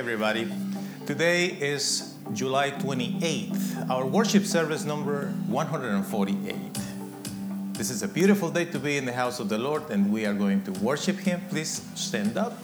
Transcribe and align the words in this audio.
everybody. 0.00 0.50
Today 1.04 1.44
is 1.44 2.14
July 2.32 2.70
28th, 2.70 3.90
our 3.90 4.06
worship 4.06 4.46
service 4.46 4.86
number 4.86 5.26
148. 5.46 6.54
This 7.74 7.90
is 7.90 8.02
a 8.02 8.08
beautiful 8.08 8.48
day 8.50 8.64
to 8.64 8.78
be 8.78 8.96
in 8.96 9.04
the 9.04 9.12
house 9.12 9.40
of 9.40 9.50
the 9.50 9.58
Lord, 9.58 9.90
and 9.90 10.10
we 10.10 10.24
are 10.24 10.32
going 10.32 10.62
to 10.62 10.70
worship 10.80 11.18
Him. 11.18 11.42
Please 11.50 11.86
stand 11.94 12.38
up. 12.38 12.56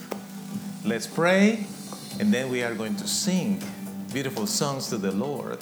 Let's 0.83 1.07
pray, 1.07 1.67
and 2.19 2.33
then 2.33 2.49
we 2.49 2.63
are 2.63 2.75
going 2.75 2.97
to 2.97 3.07
sing 3.07 3.63
beautiful 4.15 4.47
songs 4.47 4.89
to 4.89 4.97
the 4.97 5.13
Lord. 5.13 5.59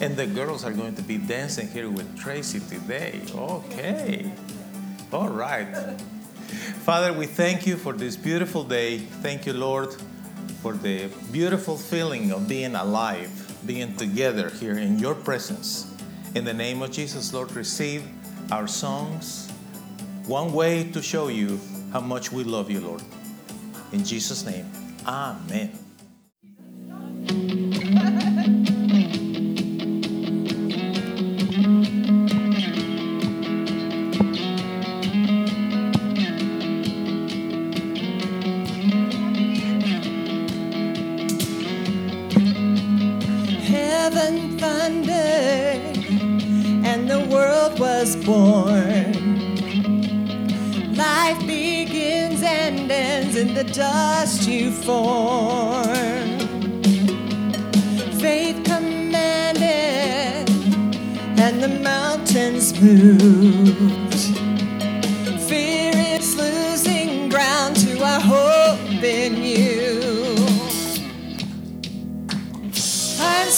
And 0.00 0.18
the 0.18 0.26
girls 0.26 0.62
are 0.62 0.72
going 0.72 0.94
to 0.96 1.02
be 1.02 1.16
dancing 1.16 1.68
here 1.68 1.88
with 1.88 2.18
Tracy 2.18 2.60
today. 2.60 3.22
Okay. 3.34 4.30
All 5.10 5.30
right. 5.30 5.74
Father, 6.84 7.14
we 7.14 7.24
thank 7.24 7.66
you 7.66 7.78
for 7.78 7.94
this 7.94 8.14
beautiful 8.14 8.62
day. 8.62 8.98
Thank 8.98 9.46
you, 9.46 9.54
Lord, 9.54 9.96
for 10.64 10.72
the 10.72 11.10
beautiful 11.30 11.76
feeling 11.76 12.32
of 12.32 12.48
being 12.48 12.74
alive, 12.74 13.28
being 13.66 13.94
together 13.96 14.48
here 14.48 14.78
in 14.78 14.98
your 14.98 15.14
presence. 15.14 15.94
In 16.34 16.46
the 16.46 16.54
name 16.54 16.80
of 16.80 16.90
Jesus, 16.90 17.34
Lord, 17.34 17.52
receive 17.52 18.02
our 18.50 18.66
songs. 18.66 19.50
One 20.24 20.54
way 20.54 20.90
to 20.92 21.02
show 21.02 21.28
you 21.28 21.60
how 21.92 22.00
much 22.00 22.32
we 22.32 22.44
love 22.44 22.70
you, 22.70 22.80
Lord. 22.80 23.02
In 23.92 24.06
Jesus' 24.06 24.46
name, 24.46 24.64
Amen. 25.06 25.83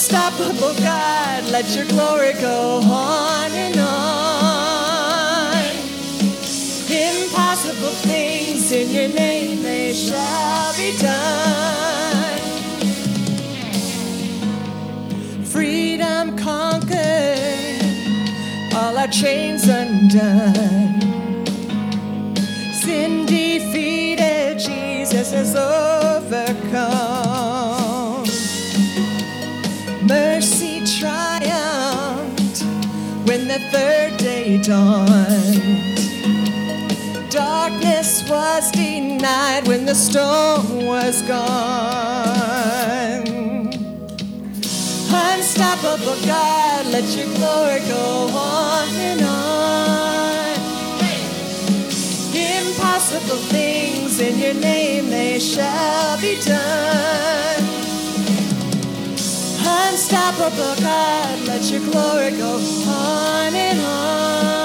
Unstoppable 0.09 0.73
God, 0.75 1.43
let 1.51 1.75
your 1.75 1.83
glory 1.87 2.31
go 2.39 2.79
on 2.81 3.51
and 3.51 3.77
on. 3.77 5.65
Impossible 6.89 7.91
things 8.07 8.71
in 8.71 8.89
your 8.89 9.09
name, 9.13 9.61
they 9.63 9.91
shall 9.93 10.73
be 10.77 10.97
done. 10.97 12.39
Freedom 15.43 16.37
conquered, 16.37 17.81
all 18.73 18.97
our 18.97 19.07
chains 19.07 19.67
undone. 19.67 20.96
Dawned. 34.67 35.61
Darkness 37.29 38.29
was 38.29 38.69
denied 38.71 39.65
when 39.65 39.85
the 39.85 39.95
storm 39.95 40.85
was 40.85 41.21
gone. 41.21 41.47
Unstoppable 45.09 46.17
God, 46.25 46.85
let 46.87 47.05
your 47.15 47.27
glory 47.37 47.79
go 47.87 48.27
on 48.33 48.89
and 48.95 49.21
on. 49.21 50.57
Impossible 52.35 53.41
things 53.47 54.19
in 54.19 54.37
your 54.37 54.53
name, 54.55 55.09
they 55.09 55.39
shall 55.39 56.19
be 56.19 56.35
done. 56.41 57.63
Unstoppable 59.65 60.75
God, 60.81 61.47
let 61.47 61.63
your 61.71 61.81
glory 61.89 62.31
go 62.31 62.59
on 62.89 63.55
and 63.55 63.79
on. 63.79 64.56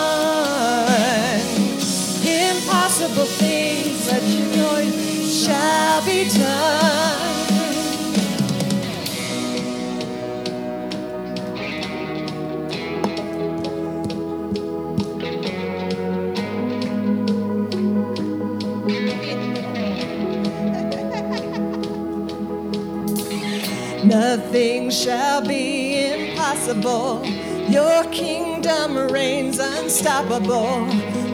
Impossible 3.03 3.35
things, 3.35 4.07
let 4.07 4.23
your 4.23 4.47
glory 4.55 5.25
shall 5.27 6.05
be 6.05 6.29
done. 6.29 7.19
Nothing 24.05 24.91
shall 24.91 25.43
be 25.45 26.07
impossible. 26.07 27.27
Your 27.69 28.05
kingdom 28.12 28.97
reigns 29.11 29.59
unstoppable. 29.59 31.12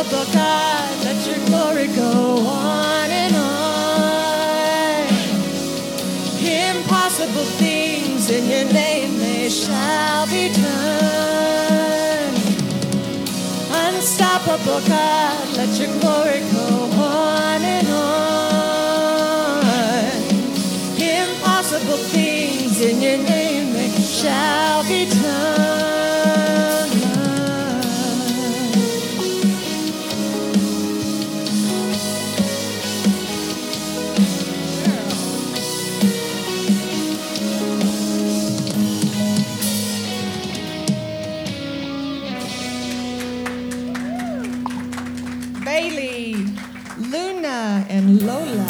Unstoppable 0.00 0.32
God, 0.32 1.04
let 1.04 1.26
your 1.26 1.36
glory 1.46 1.86
go 1.88 2.38
on 2.46 3.10
and 3.10 3.36
on. 3.36 5.04
Impossible 6.40 7.44
things 7.60 8.30
in 8.30 8.48
your 8.48 8.64
name, 8.72 9.18
they 9.18 9.50
shall 9.50 10.26
be 10.26 10.48
done. 10.54 12.34
Unstoppable 13.70 14.80
God, 14.88 15.56
let 15.58 15.78
your 15.78 15.92
glory 16.00 16.40
go 16.50 16.88
on 16.98 17.60
and 17.60 17.88
on. 17.92 19.66
Impossible 20.96 21.98
things 22.08 22.80
in 22.80 23.02
your 23.02 23.18
name, 23.18 23.74
they 23.74 23.90
shall 24.00 24.82
be 24.84 25.04
done. 25.10 25.69
Bailey, 45.64 46.34
Luna, 46.96 47.84
and 47.88 48.22
Lola. 48.22 48.69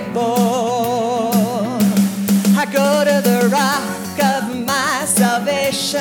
anymore. 0.00 1.78
I 2.56 2.64
go 2.72 3.04
to 3.04 3.20
the 3.22 3.48
rock 3.50 4.18
of 4.36 4.56
my 4.66 5.04
salvation, 5.06 6.00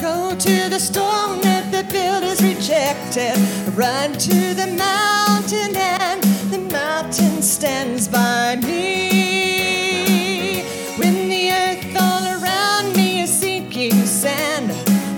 go 0.00 0.34
to 0.34 0.68
the 0.68 0.78
stone 0.78 1.40
that 1.42 1.70
the 1.72 1.82
builders 1.92 2.42
rejected, 2.42 3.36
run 3.76 4.12
to 4.12 4.54
the 4.54 4.66
mountain, 4.76 5.76
and 5.76 6.22
the 6.52 6.58
mountain 6.72 7.42
stands 7.42 8.08
by 8.08 8.56
me. 8.56 10.62
When 10.96 11.28
the 11.28 11.52
earth 11.52 11.96
all 12.00 12.42
around 12.42 12.96
me 12.96 13.20
is 13.22 13.30
sinking 13.30 14.06
sand, 14.06 14.70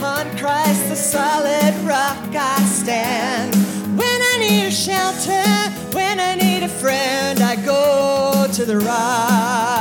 on 0.02 0.26
Christ 0.38 0.88
the 0.88 0.96
solid 0.96 1.75
rock 1.84 2.34
I 2.34 2.58
stand. 2.64 3.55
When 3.96 4.22
I 4.32 4.37
need 4.38 4.67
a 4.67 4.70
shelter, 4.70 5.44
when 5.93 6.20
I 6.20 6.34
need 6.37 6.62
a 6.62 6.69
friend 6.69 7.30
to 8.60 8.66
the 8.66 8.78
right. 8.78 9.80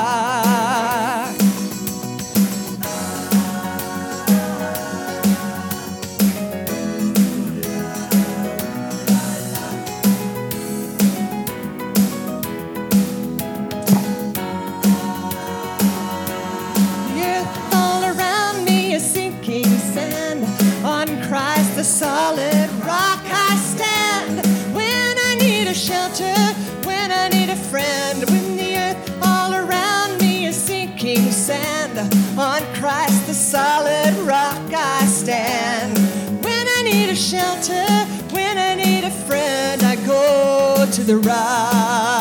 the 41.10 41.18
ride. 41.18 42.19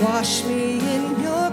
Wash 0.00 0.44
me 0.44 0.78
in 0.80 1.20
your 1.20 1.49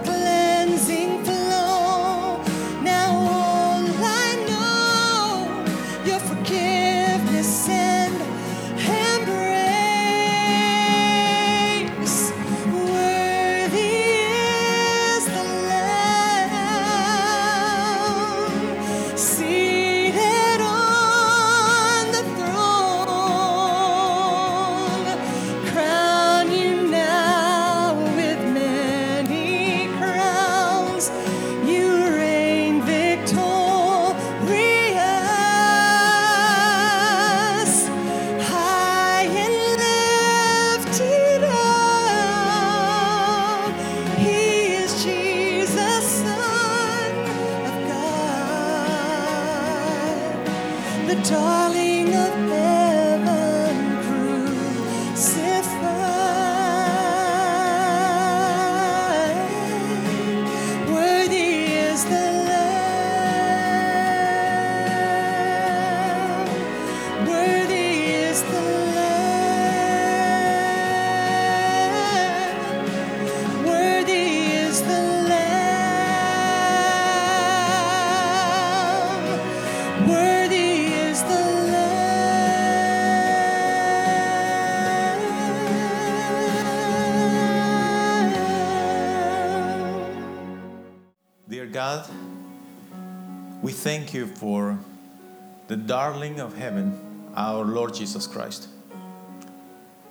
darling 96.07 96.39
of 96.39 96.55
heaven, 96.55 96.97
our 97.35 97.65
Lord 97.65 97.93
Jesus 97.93 98.27
Christ. 98.27 98.69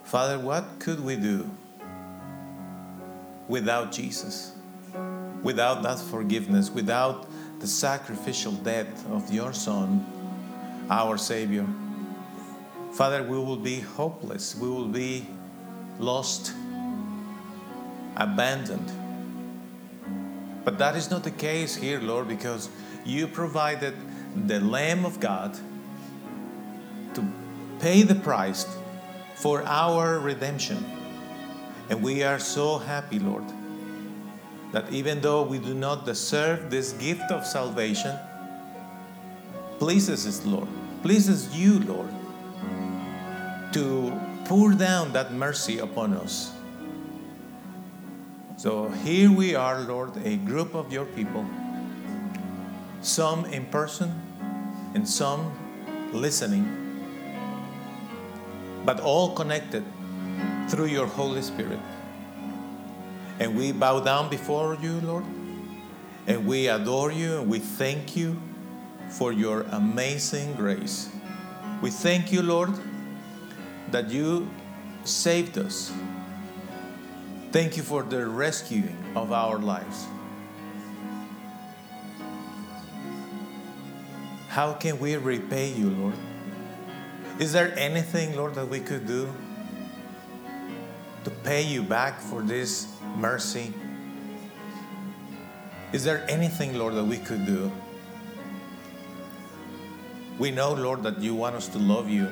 Father, 0.03 0.37
what 0.37 0.63
could 0.77 1.03
we 1.03 1.15
do 1.15 1.49
without 3.47 3.91
Jesus? 3.91 4.51
Without 5.41 5.81
that 5.81 5.97
forgiveness, 5.97 6.69
without 6.69 7.25
the 7.59 7.65
sacrificial 7.65 8.51
death 8.51 9.09
of 9.09 9.33
your 9.33 9.53
Son, 9.53 10.05
our 10.91 11.17
Savior? 11.17 11.65
Father, 12.93 13.23
we 13.23 13.39
will 13.39 13.57
be 13.57 13.79
hopeless. 13.79 14.55
We 14.55 14.69
will 14.69 14.89
be 14.89 15.25
lost, 15.97 16.53
abandoned. 18.15 18.91
But 20.63 20.77
that 20.77 20.95
is 20.95 21.09
not 21.09 21.23
the 21.23 21.31
case 21.31 21.75
here, 21.75 21.99
Lord, 21.99 22.27
because 22.27 22.69
you 23.03 23.27
provided 23.27 23.95
the 24.35 24.59
Lamb 24.59 25.03
of 25.03 25.19
God 25.19 25.57
pay 27.79 28.01
the 28.03 28.15
price 28.15 28.65
for 29.35 29.63
our 29.63 30.19
redemption. 30.19 30.83
And 31.89 32.03
we 32.03 32.23
are 32.23 32.39
so 32.39 32.77
happy, 32.77 33.19
Lord, 33.19 33.45
that 34.71 34.91
even 34.91 35.21
though 35.21 35.43
we 35.43 35.59
do 35.59 35.73
not 35.73 36.05
deserve 36.05 36.69
this 36.69 36.93
gift 36.93 37.31
of 37.31 37.45
salvation, 37.45 38.17
pleases 39.79 40.27
us, 40.27 40.45
Lord, 40.45 40.67
pleases 41.01 41.55
you, 41.55 41.79
Lord, 41.79 42.09
to 43.73 44.11
pour 44.45 44.73
down 44.73 45.13
that 45.13 45.33
mercy 45.33 45.79
upon 45.79 46.13
us. 46.13 46.51
So 48.57 48.89
here 48.89 49.31
we 49.31 49.53
are, 49.55 49.81
Lord, 49.81 50.17
a 50.25 50.37
group 50.37 50.73
of 50.73 50.91
your 50.91 51.05
people, 51.05 51.45
some 53.01 53.45
in 53.45 53.65
person 53.67 54.19
and 54.95 55.07
some 55.07 55.51
listening, 56.11 56.86
but 58.87 59.01
all 59.01 59.35
connected 59.35 59.83
through 60.69 60.85
your 60.85 61.07
Holy 61.07 61.41
Spirit. 61.41 61.79
And 63.37 63.57
we 63.57 63.73
bow 63.73 63.99
down 63.99 64.29
before 64.29 64.77
you, 64.81 65.01
Lord, 65.01 65.25
and 66.25 66.47
we 66.47 66.69
adore 66.69 67.11
you 67.11 67.39
and 67.39 67.49
we 67.49 67.59
thank 67.59 68.15
you 68.15 68.41
for 69.09 69.33
your 69.33 69.63
amazing 69.71 70.53
grace. 70.53 71.09
We 71.81 71.89
thank 71.89 72.31
you, 72.31 72.41
Lord, 72.41 72.71
that 73.91 74.09
you 74.09 74.49
saved 75.03 75.57
us. 75.57 75.91
Thank 77.51 77.75
you 77.75 77.83
for 77.83 78.03
the 78.03 78.25
rescuing 78.25 78.97
of 79.17 79.33
our 79.33 79.59
lives. 79.59 80.07
How 84.47 84.71
can 84.71 84.97
we 84.97 85.17
repay 85.17 85.73
you, 85.73 85.89
Lord? 85.89 86.36
Is 87.39 87.53
there 87.53 87.71
anything, 87.77 88.35
Lord, 88.35 88.55
that 88.55 88.67
we 88.67 88.79
could 88.79 89.05
do 89.05 89.31
to 91.23 91.29
pay 91.29 91.61
you 91.61 91.83
back 91.83 92.19
for 92.19 92.41
this 92.41 92.87
mercy? 93.15 93.71
Is 95.93 96.03
there 96.03 96.25
anything, 96.27 96.79
Lord, 96.79 96.95
that 96.95 97.03
we 97.03 97.17
could 97.17 97.45
do? 97.45 97.71
We 100.39 100.49
know, 100.49 100.73
Lord, 100.73 101.03
that 101.03 101.19
you 101.19 101.35
want 101.35 101.55
us 101.55 101.67
to 101.69 101.77
love 101.77 102.09
you. 102.09 102.27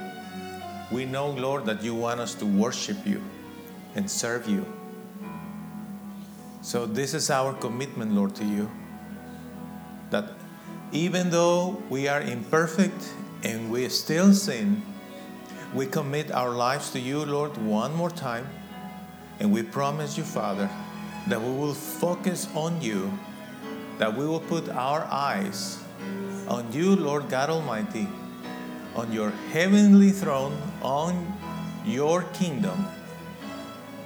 We 0.92 1.06
know, 1.06 1.30
Lord, 1.30 1.66
that 1.66 1.84
you 1.84 1.94
want 1.94 2.20
us 2.20 2.34
to 2.36 2.46
worship 2.46 2.98
you 3.06 3.22
and 3.96 4.10
serve 4.10 4.50
you. 4.50 4.66
So, 6.62 6.88
this 6.88 7.14
is 7.14 7.30
our 7.30 7.54
commitment, 7.54 8.14
Lord, 8.14 8.34
to 8.36 8.44
you. 8.44 8.72
That 10.10 10.32
even 10.92 11.30
though 11.30 11.84
we 11.90 12.08
are 12.08 12.22
imperfect 12.22 13.14
and 13.44 13.72
we 13.72 13.88
still 13.90 14.34
sin, 14.34 14.82
we 15.76 15.86
commit 15.86 16.32
our 16.32 16.52
lives 16.52 16.92
to 16.92 17.00
you, 17.00 17.26
Lord, 17.26 17.58
one 17.58 17.94
more 17.94 18.10
time. 18.10 18.48
And 19.40 19.52
we 19.52 19.62
promise 19.62 20.18
you, 20.18 20.24
Father, 20.24 20.70
that 21.28 21.42
we 21.42 21.50
will 21.50 21.74
focus 21.74 22.48
on 22.56 22.82
you, 22.82 23.12
that 23.98 24.16
we 24.16 24.26
will 24.26 24.40
put 24.40 24.70
our 24.70 25.04
eyes 25.04 25.84
on 26.48 26.72
you, 26.72 26.96
Lord 26.96 27.30
God 27.30 27.50
Almighty, 27.50 28.08
on 28.96 29.12
your 29.12 29.32
heavenly 29.52 30.12
throne, 30.12 30.58
on 30.82 31.34
your 31.86 32.24
kingdom. 32.34 32.88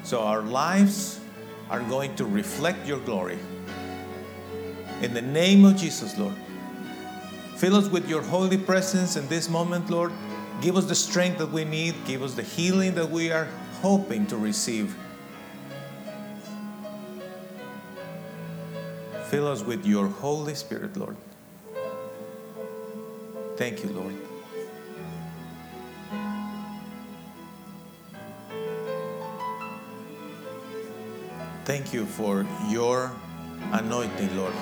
So 0.02 0.22
our 0.22 0.42
lives 0.42 1.20
are 1.70 1.82
going 1.82 2.16
to 2.16 2.26
reflect 2.26 2.88
your 2.88 3.00
glory. 3.00 3.38
In 5.04 5.14
the 5.14 5.22
name 5.22 5.66
of 5.66 5.76
Jesus, 5.76 6.18
Lord, 6.18 6.34
fill 7.58 7.76
us 7.76 7.88
with 7.90 8.10
your 8.10 8.24
holy 8.24 8.58
presence 8.58 9.16
in 9.16 9.28
this 9.28 9.48
moment, 9.50 9.92
Lord. 9.92 10.12
Give 10.62 10.76
us 10.76 10.86
the 10.86 10.96
strength 10.96 11.38
that 11.38 11.52
we 11.52 11.64
need, 11.64 11.96
give 12.06 12.22
us 12.22 12.34
the 12.34 12.44
healing 12.44 12.96
that 12.96 13.10
we 13.10 13.32
are 13.32 13.48
hoping 13.82 14.28
to 14.28 14.38
receive. 14.38 14.96
Fill 19.30 19.48
us 19.48 19.64
with 19.64 19.86
your 19.86 20.08
Holy 20.08 20.56
Spirit, 20.56 20.98
Lord. 20.98 21.16
Thank 23.56 23.84
you, 23.84 23.90
Lord. 23.90 24.16
Thank 31.66 31.94
you 31.94 32.06
for 32.06 32.48
your 32.70 33.12
anointing, 33.72 34.36
Lord. 34.36 34.54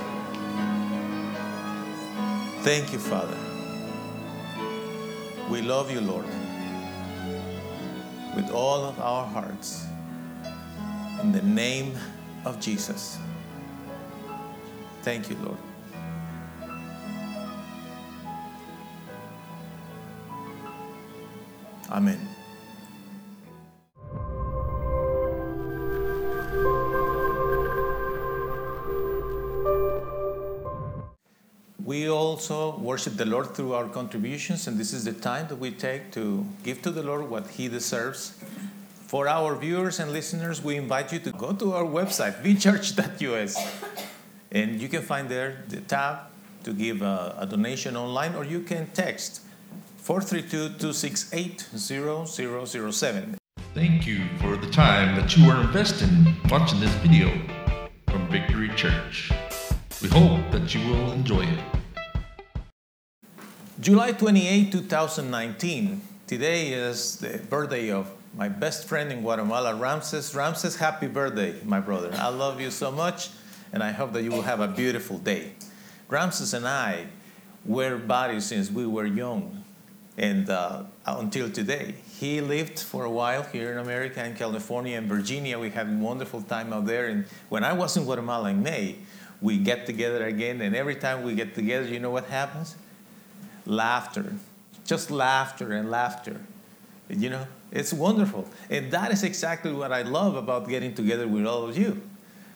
Thank 2.63 2.91
you, 2.91 2.99
Father. 2.99 3.46
We 5.49 5.61
love 5.61 5.89
you, 5.89 6.01
Lord, 6.01 6.25
with 8.35 8.51
all 8.51 8.83
of 8.83 8.99
our 8.99 9.25
hearts. 9.25 9.85
In 11.21 11.31
the 11.31 11.41
name 11.41 11.95
of 12.43 12.59
Jesus. 12.59 13.17
Thank 15.03 15.29
you, 15.29 15.37
Lord. 15.37 15.57
Amen. 21.89 22.36
We 31.87 32.09
also 32.09 32.77
worship 32.79 33.15
the 33.15 33.23
Lord 33.23 33.55
through 33.55 33.71
our 33.71 33.87
contributions, 33.87 34.67
and 34.67 34.77
this 34.77 34.91
is 34.91 35.05
the 35.05 35.13
time 35.13 35.47
that 35.47 35.55
we 35.55 35.71
take 35.71 36.11
to 36.11 36.45
give 36.61 36.81
to 36.81 36.91
the 36.91 37.01
Lord 37.01 37.29
what 37.29 37.47
He 37.47 37.69
deserves. 37.69 38.33
For 39.07 39.29
our 39.29 39.55
viewers 39.55 39.97
and 40.01 40.11
listeners, 40.11 40.61
we 40.61 40.75
invite 40.75 41.13
you 41.13 41.19
to 41.19 41.31
go 41.31 41.53
to 41.53 41.71
our 41.71 41.85
website, 41.85 42.43
vchurch.us, 42.43 43.55
and 44.51 44.81
you 44.81 44.89
can 44.89 45.01
find 45.01 45.29
there 45.29 45.63
the 45.69 45.79
tab 45.79 46.27
to 46.65 46.73
give 46.73 47.01
a, 47.01 47.37
a 47.39 47.45
donation 47.45 47.95
online, 47.95 48.35
or 48.35 48.43
you 48.43 48.59
can 48.59 48.87
text 48.87 49.43
432 49.95 50.75
268 50.79 51.69
0007. 51.73 53.37
Thank 53.73 54.05
you 54.05 54.25
for 54.41 54.57
the 54.57 54.69
time 54.71 55.15
that 55.15 55.37
you 55.37 55.49
are 55.49 55.61
investing 55.61 56.35
watching 56.49 56.81
this 56.81 56.93
video 56.95 57.31
from 58.09 58.27
Victory 58.27 58.67
Church. 58.75 59.31
We 60.01 60.09
hope 60.09 60.51
that 60.51 60.75
you 60.75 60.85
will 60.91 61.13
enjoy 61.13 61.45
it. 61.45 61.76
July 63.79 64.11
28, 64.11 64.71
2019. 64.71 66.01
Today 66.25 66.73
is 66.73 67.17
the 67.17 67.37
birthday 67.37 67.91
of 67.91 68.09
my 68.35 68.49
best 68.49 68.87
friend 68.87 69.11
in 69.11 69.21
Guatemala, 69.21 69.75
Ramses. 69.75 70.33
Ramses, 70.33 70.77
happy 70.77 71.05
birthday, 71.07 71.53
my 71.63 71.79
brother. 71.79 72.11
I 72.15 72.29
love 72.29 72.59
you 72.59 72.71
so 72.71 72.91
much, 72.91 73.29
and 73.71 73.83
I 73.83 73.91
hope 73.91 74.13
that 74.13 74.23
you 74.23 74.31
will 74.31 74.41
have 74.41 74.61
a 74.61 74.67
beautiful 74.67 75.19
day. 75.19 75.51
Ramses 76.09 76.55
and 76.55 76.67
I 76.67 77.05
were 77.65 77.97
buddies 77.97 78.45
since 78.45 78.71
we 78.71 78.87
were 78.87 79.05
young. 79.05 79.63
and 80.17 80.49
uh, 80.49 80.81
until 81.05 81.47
today. 81.47 81.93
He 82.19 82.41
lived 82.41 82.79
for 82.79 83.05
a 83.05 83.11
while 83.11 83.43
here 83.43 83.71
in 83.71 83.77
America, 83.77 84.25
in 84.25 84.33
California 84.33 84.97
and 84.97 85.07
Virginia. 85.07 85.59
We 85.59 85.69
had 85.69 85.87
a 85.87 85.91
wonderful 85.91 86.41
time 86.41 86.73
out 86.73 86.87
there. 86.87 87.05
And 87.05 87.25
when 87.49 87.63
I 87.63 87.73
was 87.73 87.95
in 87.95 88.05
Guatemala 88.05 88.49
in 88.49 88.63
May, 88.63 88.95
we 89.39 89.59
get 89.59 89.85
together 89.85 90.25
again. 90.25 90.61
And 90.61 90.75
every 90.75 90.95
time 90.95 91.21
we 91.21 91.35
get 91.35 91.53
together, 91.53 91.87
you 91.87 91.99
know 91.99 92.09
what 92.09 92.25
happens? 92.25 92.75
Laughter, 93.67 94.33
just 94.85 95.11
laughter 95.11 95.73
and 95.73 95.91
laughter. 95.91 96.39
You 97.09 97.29
know, 97.29 97.47
it's 97.71 97.93
wonderful. 97.93 98.47
And 98.69 98.91
that 98.91 99.11
is 99.11 99.23
exactly 99.23 99.73
what 99.73 99.91
I 99.91 100.01
love 100.01 100.35
about 100.35 100.67
getting 100.67 100.95
together 100.95 101.27
with 101.27 101.45
all 101.45 101.63
of 101.63 101.77
you. 101.77 102.01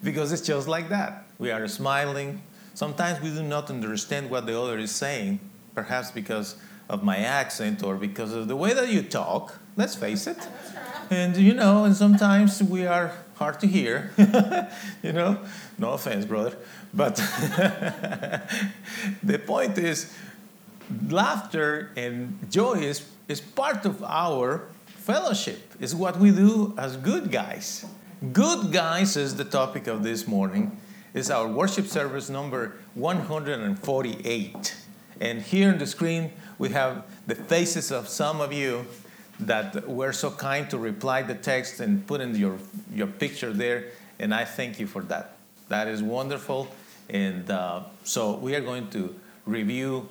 Because 0.01 0.31
it's 0.31 0.41
just 0.41 0.67
like 0.67 0.89
that. 0.89 1.25
We 1.37 1.51
are 1.51 1.67
smiling. 1.67 2.41
Sometimes 2.73 3.21
we 3.21 3.29
do 3.29 3.43
not 3.43 3.69
understand 3.69 4.29
what 4.29 4.45
the 4.45 4.59
other 4.59 4.77
is 4.77 4.91
saying, 4.91 5.39
perhaps 5.75 6.11
because 6.11 6.55
of 6.89 7.03
my 7.03 7.17
accent 7.17 7.83
or 7.83 7.95
because 7.95 8.33
of 8.33 8.47
the 8.47 8.55
way 8.55 8.73
that 8.73 8.89
you 8.89 9.03
talk. 9.03 9.59
Let's 9.75 9.95
face 9.95 10.27
it. 10.27 10.37
And 11.09 11.35
you 11.35 11.53
know, 11.53 11.83
and 11.83 11.95
sometimes 11.95 12.63
we 12.63 12.87
are 12.87 13.13
hard 13.35 13.59
to 13.59 13.67
hear. 13.67 14.11
you 15.03 15.11
know, 15.11 15.39
no 15.77 15.91
offense, 15.91 16.25
brother. 16.25 16.55
But 16.93 17.15
the 19.23 19.39
point 19.45 19.77
is, 19.77 20.13
laughter 21.09 21.91
and 21.95 22.37
joy 22.49 22.73
is, 22.73 23.07
is 23.27 23.41
part 23.41 23.85
of 23.85 24.03
our 24.03 24.69
fellowship. 24.85 25.59
is 25.79 25.95
what 25.95 26.17
we 26.19 26.31
do 26.31 26.73
as 26.77 26.95
good 26.97 27.31
guys. 27.31 27.85
Good 28.31 28.71
guys 28.71 29.17
is 29.17 29.35
the 29.35 29.45
topic 29.45 29.87
of 29.87 30.03
this 30.03 30.27
morning. 30.27 30.77
It's 31.13 31.29
our 31.29 31.47
worship 31.47 31.87
service 31.87 32.29
number 32.29 32.75
148. 32.93 34.75
And 35.19 35.41
here 35.41 35.71
on 35.71 35.77
the 35.79 35.87
screen, 35.87 36.31
we 36.57 36.69
have 36.69 37.03
the 37.27 37.35
faces 37.35 37.91
of 37.91 38.07
some 38.07 38.39
of 38.39 38.53
you 38.53 38.85
that 39.39 39.87
were 39.87 40.13
so 40.13 40.29
kind 40.29 40.69
to 40.69 40.77
reply 40.77 41.23
the 41.23 41.35
text 41.35 41.79
and 41.79 42.05
put 42.05 42.21
in 42.21 42.35
your, 42.35 42.59
your 42.93 43.07
picture 43.07 43.51
there. 43.51 43.85
And 44.19 44.33
I 44.33 44.45
thank 44.45 44.79
you 44.79 44.87
for 44.87 45.01
that. 45.03 45.37
That 45.69 45.87
is 45.87 46.03
wonderful. 46.03 46.67
And 47.09 47.49
uh, 47.49 47.83
so 48.03 48.37
we 48.37 48.55
are 48.55 48.61
going 48.61 48.89
to 48.91 49.15
review 49.45 50.07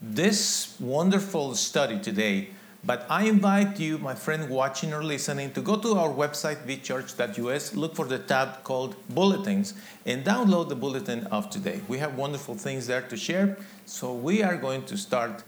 this 0.00 0.76
wonderful 0.80 1.54
study 1.54 1.98
today. 1.98 2.48
But 2.86 3.06
I 3.08 3.24
invite 3.24 3.80
you, 3.80 3.96
my 3.96 4.14
friend 4.14 4.50
watching 4.50 4.92
or 4.92 5.02
listening, 5.02 5.52
to 5.52 5.62
go 5.62 5.76
to 5.76 5.94
our 5.94 6.10
website, 6.10 6.66
vchurch.us, 6.66 7.74
look 7.74 7.96
for 7.96 8.04
the 8.04 8.18
tab 8.18 8.62
called 8.62 8.94
Bulletins, 9.08 9.72
and 10.04 10.22
download 10.22 10.68
the 10.68 10.76
bulletin 10.76 11.26
of 11.28 11.48
today. 11.48 11.80
We 11.88 11.98
have 11.98 12.18
wonderful 12.18 12.56
things 12.56 12.86
there 12.86 13.00
to 13.00 13.16
share. 13.16 13.56
So 13.86 14.12
we 14.12 14.42
are 14.42 14.56
going 14.56 14.84
to 14.84 14.98
start 14.98 15.44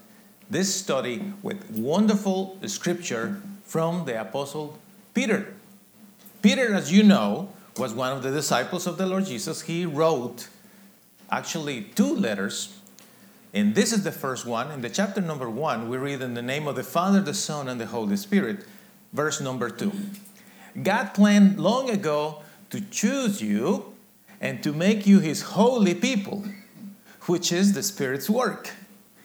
this 0.48 0.74
study 0.74 1.32
with 1.42 1.70
wonderful 1.70 2.58
scripture 2.66 3.42
from 3.64 4.06
the 4.06 4.18
Apostle 4.18 4.78
Peter. 5.12 5.54
Peter, 6.40 6.72
as 6.72 6.90
you 6.90 7.02
know, 7.02 7.50
was 7.76 7.92
one 7.92 8.12
of 8.12 8.22
the 8.22 8.30
disciples 8.30 8.86
of 8.86 8.96
the 8.96 9.04
Lord 9.04 9.26
Jesus. 9.26 9.62
He 9.62 9.84
wrote 9.84 10.48
actually 11.30 11.82
two 11.94 12.14
letters 12.14 12.75
and 13.56 13.74
this 13.74 13.90
is 13.90 14.04
the 14.04 14.12
first 14.12 14.44
one. 14.44 14.70
In 14.70 14.82
the 14.82 14.90
chapter 14.90 15.22
number 15.22 15.48
one, 15.48 15.88
we 15.88 15.96
read 15.96 16.20
in 16.20 16.34
the 16.34 16.42
name 16.42 16.68
of 16.68 16.76
the 16.76 16.84
Father, 16.84 17.22
the 17.22 17.32
Son, 17.32 17.68
and 17.68 17.80
the 17.80 17.86
Holy 17.86 18.18
Spirit, 18.18 18.66
verse 19.14 19.40
number 19.40 19.70
two. 19.70 19.92
God 20.82 21.14
planned 21.14 21.58
long 21.58 21.88
ago 21.88 22.42
to 22.68 22.82
choose 22.82 23.40
you 23.40 23.94
and 24.42 24.62
to 24.62 24.74
make 24.74 25.06
you 25.06 25.20
his 25.20 25.40
holy 25.40 25.94
people, 25.94 26.44
which 27.22 27.50
is 27.50 27.72
the 27.72 27.82
Spirit's 27.82 28.28
work. 28.28 28.72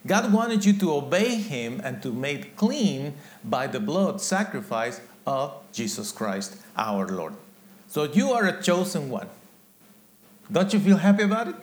God 0.08 0.32
wanted 0.32 0.64
you 0.64 0.72
to 0.80 0.94
obey 0.94 1.36
him 1.36 1.82
and 1.84 2.02
to 2.02 2.14
made 2.14 2.56
clean 2.56 3.16
by 3.44 3.68
the 3.68 3.82
blood 3.82 4.22
sacrifice 4.22 5.02
of 5.28 5.56
Jesus 5.74 6.14
Christ 6.14 6.56
our 6.78 7.06
Lord. 7.10 7.34
So 7.90 8.04
you 8.04 8.32
are 8.32 8.48
a 8.48 8.64
chosen 8.64 9.10
one. 9.10 9.28
Don't 10.50 10.72
you 10.72 10.80
feel 10.80 10.98
happy 10.98 11.24
about 11.24 11.50
it? 11.50 11.56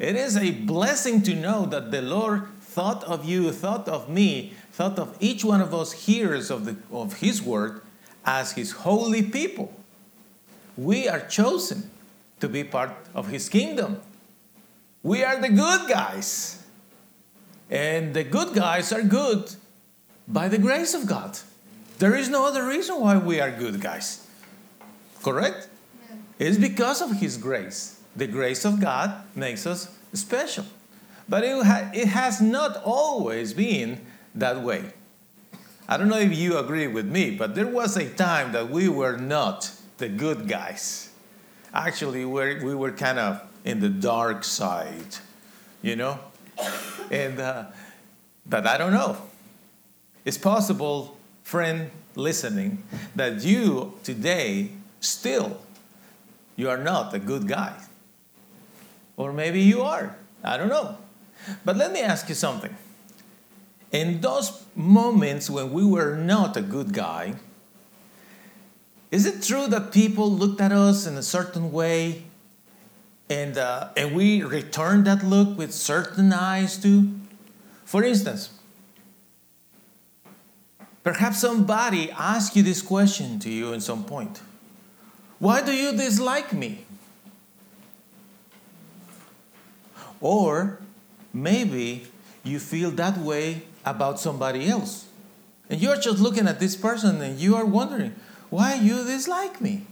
It 0.00 0.16
is 0.16 0.34
a 0.34 0.50
blessing 0.50 1.20
to 1.22 1.34
know 1.34 1.66
that 1.66 1.90
the 1.90 2.00
Lord 2.00 2.48
thought 2.62 3.04
of 3.04 3.26
you, 3.26 3.52
thought 3.52 3.86
of 3.86 4.08
me, 4.08 4.54
thought 4.72 4.98
of 4.98 5.14
each 5.20 5.44
one 5.44 5.60
of 5.60 5.74
us 5.74 5.92
hearers 5.92 6.50
of, 6.50 6.64
the, 6.64 6.76
of 6.90 7.20
His 7.20 7.42
word 7.42 7.82
as 8.24 8.52
His 8.52 8.72
holy 8.72 9.22
people. 9.22 9.74
We 10.78 11.06
are 11.06 11.20
chosen 11.20 11.90
to 12.40 12.48
be 12.48 12.64
part 12.64 12.92
of 13.14 13.28
His 13.28 13.50
kingdom. 13.50 14.00
We 15.02 15.22
are 15.22 15.38
the 15.38 15.50
good 15.50 15.86
guys. 15.86 16.64
And 17.68 18.14
the 18.14 18.24
good 18.24 18.54
guys 18.54 18.92
are 18.92 19.02
good 19.02 19.54
by 20.26 20.48
the 20.48 20.58
grace 20.58 20.94
of 20.94 21.06
God. 21.06 21.38
There 21.98 22.16
is 22.16 22.30
no 22.30 22.46
other 22.46 22.66
reason 22.66 22.98
why 22.98 23.18
we 23.18 23.38
are 23.38 23.50
good 23.50 23.82
guys. 23.82 24.26
Correct? 25.22 25.68
Yeah. 26.08 26.16
It's 26.38 26.56
because 26.56 27.02
of 27.02 27.20
His 27.20 27.36
grace 27.36 27.99
the 28.16 28.26
grace 28.26 28.64
of 28.64 28.80
God 28.80 29.22
makes 29.34 29.66
us 29.66 29.96
special. 30.12 30.64
But 31.28 31.44
it, 31.44 31.64
ha- 31.64 31.90
it 31.94 32.08
has 32.08 32.40
not 32.40 32.82
always 32.84 33.54
been 33.54 34.00
that 34.34 34.62
way. 34.62 34.92
I 35.88 35.96
don't 35.96 36.08
know 36.08 36.18
if 36.18 36.36
you 36.36 36.56
agree 36.58 36.86
with 36.86 37.06
me, 37.06 37.36
but 37.36 37.54
there 37.54 37.66
was 37.66 37.96
a 37.96 38.08
time 38.08 38.52
that 38.52 38.70
we 38.70 38.88
were 38.88 39.16
not 39.16 39.70
the 39.98 40.08
good 40.08 40.48
guys. 40.48 41.10
Actually, 41.72 42.24
we're, 42.24 42.64
we 42.64 42.74
were 42.74 42.92
kind 42.92 43.18
of 43.18 43.40
in 43.64 43.80
the 43.80 43.88
dark 43.88 44.44
side, 44.44 45.16
you 45.82 45.96
know? 45.96 46.18
And, 47.10 47.38
uh, 47.38 47.66
but 48.46 48.66
I 48.66 48.78
don't 48.78 48.92
know. 48.92 49.16
It's 50.24 50.38
possible, 50.38 51.16
friend 51.42 51.90
listening, 52.14 52.82
that 53.14 53.42
you 53.42 53.94
today 54.02 54.70
still, 55.00 55.60
you 56.56 56.68
are 56.68 56.78
not 56.78 57.14
a 57.14 57.18
good 57.18 57.48
guy. 57.48 57.74
Or 59.20 59.34
maybe 59.34 59.60
you 59.60 59.82
are. 59.82 60.16
I 60.42 60.56
don't 60.56 60.70
know. 60.70 60.96
But 61.62 61.76
let 61.76 61.92
me 61.92 62.00
ask 62.00 62.26
you 62.30 62.34
something. 62.34 62.74
In 63.92 64.22
those 64.22 64.64
moments 64.74 65.50
when 65.50 65.74
we 65.74 65.84
were 65.84 66.16
not 66.16 66.56
a 66.56 66.62
good 66.62 66.94
guy, 66.94 67.34
is 69.10 69.26
it 69.26 69.42
true 69.42 69.66
that 69.66 69.92
people 69.92 70.32
looked 70.32 70.62
at 70.62 70.72
us 70.72 71.06
in 71.06 71.18
a 71.18 71.22
certain 71.22 71.70
way 71.70 72.22
and, 73.28 73.58
uh, 73.58 73.88
and 73.94 74.16
we 74.16 74.42
returned 74.42 75.06
that 75.06 75.22
look 75.22 75.58
with 75.58 75.74
certain 75.74 76.32
eyes 76.32 76.78
too? 76.78 77.12
For 77.84 78.02
instance, 78.02 78.48
perhaps 81.02 81.40
somebody 81.40 82.10
asked 82.12 82.56
you 82.56 82.62
this 82.62 82.80
question 82.80 83.38
to 83.40 83.50
you 83.50 83.74
at 83.74 83.82
some 83.82 84.02
point 84.02 84.40
Why 85.38 85.60
do 85.60 85.72
you 85.72 85.92
dislike 85.92 86.54
me? 86.54 86.86
Or 90.20 90.80
maybe 91.32 92.06
you 92.44 92.58
feel 92.58 92.90
that 92.92 93.18
way 93.18 93.62
about 93.84 94.20
somebody 94.20 94.68
else. 94.68 95.06
And 95.68 95.80
you're 95.80 95.96
just 95.96 96.18
looking 96.18 96.48
at 96.48 96.60
this 96.60 96.76
person 96.76 97.20
and 97.22 97.38
you 97.38 97.56
are 97.56 97.64
wondering, 97.64 98.14
why 98.50 98.74
you 98.74 99.04
dislike 99.04 99.60
me? 99.60 99.86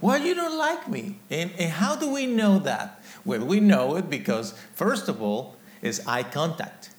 Why 0.00 0.16
you 0.16 0.34
don't 0.34 0.56
like 0.58 0.88
me? 0.88 1.16
And, 1.30 1.50
and 1.58 1.70
how 1.70 1.94
do 1.94 2.10
we 2.10 2.26
know 2.26 2.58
that? 2.60 3.02
Well, 3.24 3.44
we 3.44 3.60
know 3.60 3.96
it 3.96 4.08
because, 4.08 4.54
first 4.74 5.08
of 5.08 5.22
all, 5.22 5.56
is 5.82 6.02
eye 6.06 6.22
contact. 6.22 6.90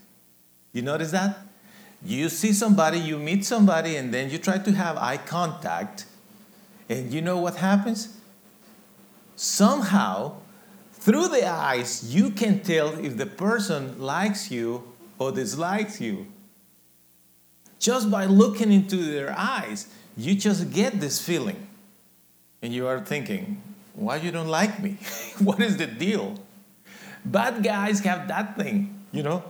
You 0.71 0.83
notice 0.83 1.11
that? 1.11 1.39
You 2.03 2.29
see 2.29 2.53
somebody, 2.53 2.99
you 2.99 3.17
meet 3.17 3.43
somebody, 3.45 3.95
and 3.95 4.13
then 4.13 4.29
you 4.29 4.37
try 4.37 4.57
to 4.57 4.71
have 4.71 4.97
eye 4.97 5.17
contact, 5.17 6.05
and 6.89 7.11
you 7.11 7.21
know 7.21 7.37
what 7.37 7.57
happens? 7.57 8.17
Somehow, 9.35 10.37
through 11.01 11.29
the 11.29 11.47
eyes, 11.47 12.13
you 12.13 12.29
can 12.29 12.59
tell 12.61 12.93
if 13.03 13.17
the 13.17 13.25
person 13.25 13.99
likes 13.99 14.51
you 14.51 14.83
or 15.17 15.31
dislikes 15.31 15.99
you. 15.99 16.27
Just 17.79 18.11
by 18.11 18.25
looking 18.25 18.71
into 18.71 18.97
their 18.97 19.33
eyes, 19.35 19.87
you 20.15 20.35
just 20.35 20.71
get 20.71 20.99
this 20.99 21.19
feeling. 21.19 21.67
And 22.61 22.71
you 22.71 22.85
are 22.85 22.99
thinking, 22.99 23.63
why 23.95 24.17
you 24.17 24.31
don't 24.31 24.47
like 24.47 24.81
me? 24.81 24.97
what 25.39 25.59
is 25.59 25.77
the 25.77 25.87
deal? 25.87 26.35
Bad 27.25 27.63
guys 27.63 27.99
have 28.01 28.27
that 28.27 28.55
thing, 28.55 29.03
you 29.11 29.23
know? 29.23 29.43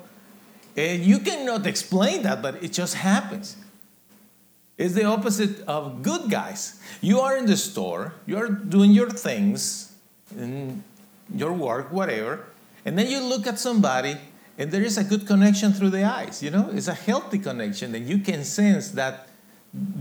And 0.77 1.03
you 1.03 1.19
cannot 1.19 1.67
explain 1.67 2.23
that, 2.23 2.41
but 2.41 2.63
it 2.63 2.71
just 2.71 2.95
happens. 2.95 3.57
It's 4.77 4.93
the 4.93 5.03
opposite 5.03 5.67
of 5.67 6.01
good 6.01 6.31
guys. 6.31 6.79
You 7.01 7.19
are 7.19 7.35
in 7.35 7.45
the 7.45 7.57
store, 7.57 8.13
you 8.25 8.37
are 8.37 8.47
doing 8.47 8.91
your 8.91 9.09
things, 9.09 9.91
and 10.37 10.81
your 11.35 11.53
work, 11.53 11.91
whatever, 11.91 12.45
and 12.85 12.97
then 12.97 13.07
you 13.07 13.19
look 13.19 13.47
at 13.47 13.59
somebody 13.59 14.17
and 14.57 14.71
there 14.71 14.83
is 14.83 14.97
a 14.97 15.03
good 15.03 15.25
connection 15.25 15.73
through 15.73 15.89
the 15.89 16.03
eyes, 16.03 16.43
you 16.43 16.51
know? 16.51 16.69
It's 16.71 16.87
a 16.87 16.93
healthy 16.93 17.39
connection, 17.39 17.95
and 17.95 18.07
you 18.07 18.19
can 18.19 18.43
sense 18.43 18.89
that 18.91 19.27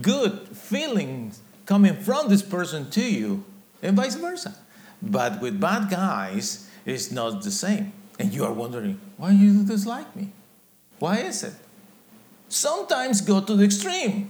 good 0.03 0.49
feelings 0.49 1.41
coming 1.65 1.95
from 1.95 2.29
this 2.29 2.43
person 2.43 2.91
to 2.91 3.01
you, 3.01 3.45
and 3.83 3.97
vice 3.97 4.17
versa. 4.17 4.57
But 5.01 5.41
with 5.41 5.61
bad 5.61 5.89
guys, 5.89 6.69
it's 6.85 7.11
not 7.11 7.43
the 7.43 7.51
same. 7.51 7.93
And 8.19 8.35
you 8.35 8.45
are 8.45 8.53
wondering, 8.53 9.01
why 9.17 9.31
you 9.31 9.65
dislike 9.65 10.15
me? 10.15 10.33
Why 10.99 11.19
is 11.19 11.43
it? 11.43 11.55
Sometimes 12.49 13.21
go 13.21 13.41
to 13.41 13.55
the 13.55 13.65
extreme. 13.65 14.29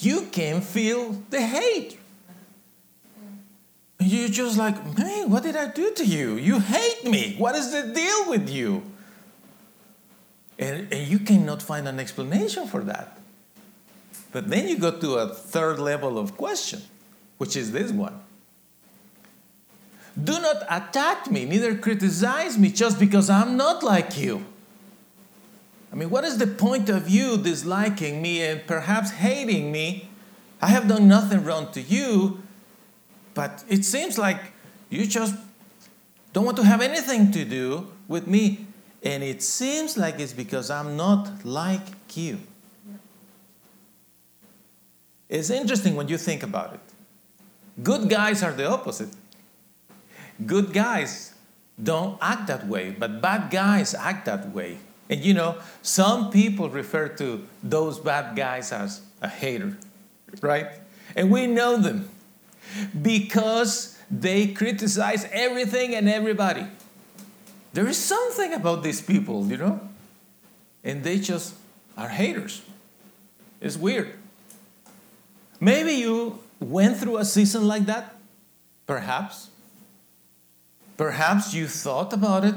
You 0.00 0.26
can 0.32 0.60
feel 0.60 1.22
the 1.30 1.40
hate. 1.40 1.98
You're 4.04 4.28
just 4.28 4.58
like, 4.58 4.98
man, 4.98 5.30
what 5.30 5.42
did 5.42 5.56
I 5.56 5.68
do 5.68 5.92
to 5.94 6.04
you? 6.04 6.36
You 6.36 6.60
hate 6.60 7.04
me. 7.04 7.36
What 7.38 7.54
is 7.54 7.72
the 7.72 7.92
deal 7.94 8.28
with 8.28 8.50
you? 8.50 8.82
And, 10.58 10.92
and 10.92 11.08
you 11.08 11.18
cannot 11.18 11.62
find 11.62 11.88
an 11.88 11.98
explanation 11.98 12.68
for 12.68 12.82
that. 12.82 13.18
But 14.30 14.50
then 14.50 14.68
you 14.68 14.78
go 14.78 14.90
to 14.90 15.14
a 15.14 15.34
third 15.34 15.78
level 15.78 16.18
of 16.18 16.36
question, 16.36 16.82
which 17.38 17.56
is 17.56 17.72
this 17.72 17.92
one 17.92 18.20
Do 20.22 20.40
not 20.40 20.62
attack 20.68 21.30
me, 21.30 21.44
neither 21.44 21.76
criticize 21.76 22.58
me 22.58 22.70
just 22.70 22.98
because 22.98 23.30
I'm 23.30 23.56
not 23.56 23.82
like 23.82 24.18
you. 24.18 24.44
I 25.92 25.96
mean, 25.96 26.10
what 26.10 26.24
is 26.24 26.38
the 26.38 26.48
point 26.48 26.88
of 26.88 27.08
you 27.08 27.38
disliking 27.38 28.20
me 28.20 28.42
and 28.42 28.66
perhaps 28.66 29.12
hating 29.12 29.70
me? 29.70 30.08
I 30.60 30.68
have 30.68 30.88
done 30.88 31.06
nothing 31.06 31.44
wrong 31.44 31.70
to 31.72 31.80
you, 31.80 32.42
but 33.34 33.64
it 33.68 33.84
seems 33.84 34.18
like 34.18 34.38
you 34.90 35.06
just 35.06 35.34
don't 36.32 36.44
want 36.44 36.56
to 36.56 36.64
have 36.64 36.80
anything 36.80 37.30
to 37.32 37.44
do 37.44 37.88
with 38.08 38.26
me. 38.26 38.66
And 39.02 39.22
it 39.22 39.42
seems 39.42 39.96
like 39.96 40.18
it's 40.18 40.32
because 40.32 40.70
I'm 40.70 40.96
not 40.96 41.44
like 41.44 41.82
you. 42.14 42.38
It's 45.28 45.50
interesting 45.50 45.96
when 45.96 46.08
you 46.08 46.16
think 46.16 46.42
about 46.42 46.74
it. 46.74 46.80
Good 47.82 48.08
guys 48.08 48.42
are 48.42 48.52
the 48.52 48.70
opposite. 48.70 49.10
Good 50.46 50.72
guys 50.72 51.34
don't 51.82 52.18
act 52.22 52.46
that 52.46 52.66
way, 52.66 52.90
but 52.90 53.20
bad 53.20 53.50
guys 53.50 53.94
act 53.94 54.26
that 54.26 54.52
way. 54.52 54.78
And 55.10 55.20
you 55.20 55.34
know, 55.34 55.58
some 55.82 56.30
people 56.30 56.70
refer 56.70 57.08
to 57.08 57.46
those 57.62 57.98
bad 57.98 58.36
guys 58.36 58.72
as 58.72 59.02
a 59.20 59.28
hater, 59.28 59.76
right? 60.40 60.68
And 61.16 61.30
we 61.30 61.46
know 61.46 61.76
them 61.76 62.08
because 63.02 63.98
they 64.10 64.48
criticize 64.48 65.26
everything 65.32 65.94
and 65.94 66.08
everybody. 66.08 66.66
There 67.72 67.88
is 67.88 67.98
something 67.98 68.52
about 68.52 68.82
these 68.82 69.02
people, 69.02 69.46
you 69.46 69.56
know? 69.56 69.80
And 70.84 71.02
they 71.02 71.18
just 71.18 71.54
are 71.96 72.08
haters. 72.08 72.62
It's 73.60 73.76
weird. 73.76 74.14
Maybe 75.60 75.92
you 75.92 76.38
went 76.60 76.98
through 76.98 77.18
a 77.18 77.24
season 77.24 77.66
like 77.66 77.86
that. 77.86 78.16
Perhaps. 78.86 79.48
Perhaps 80.96 81.54
you 81.54 81.66
thought 81.66 82.12
about 82.12 82.44
it. 82.44 82.54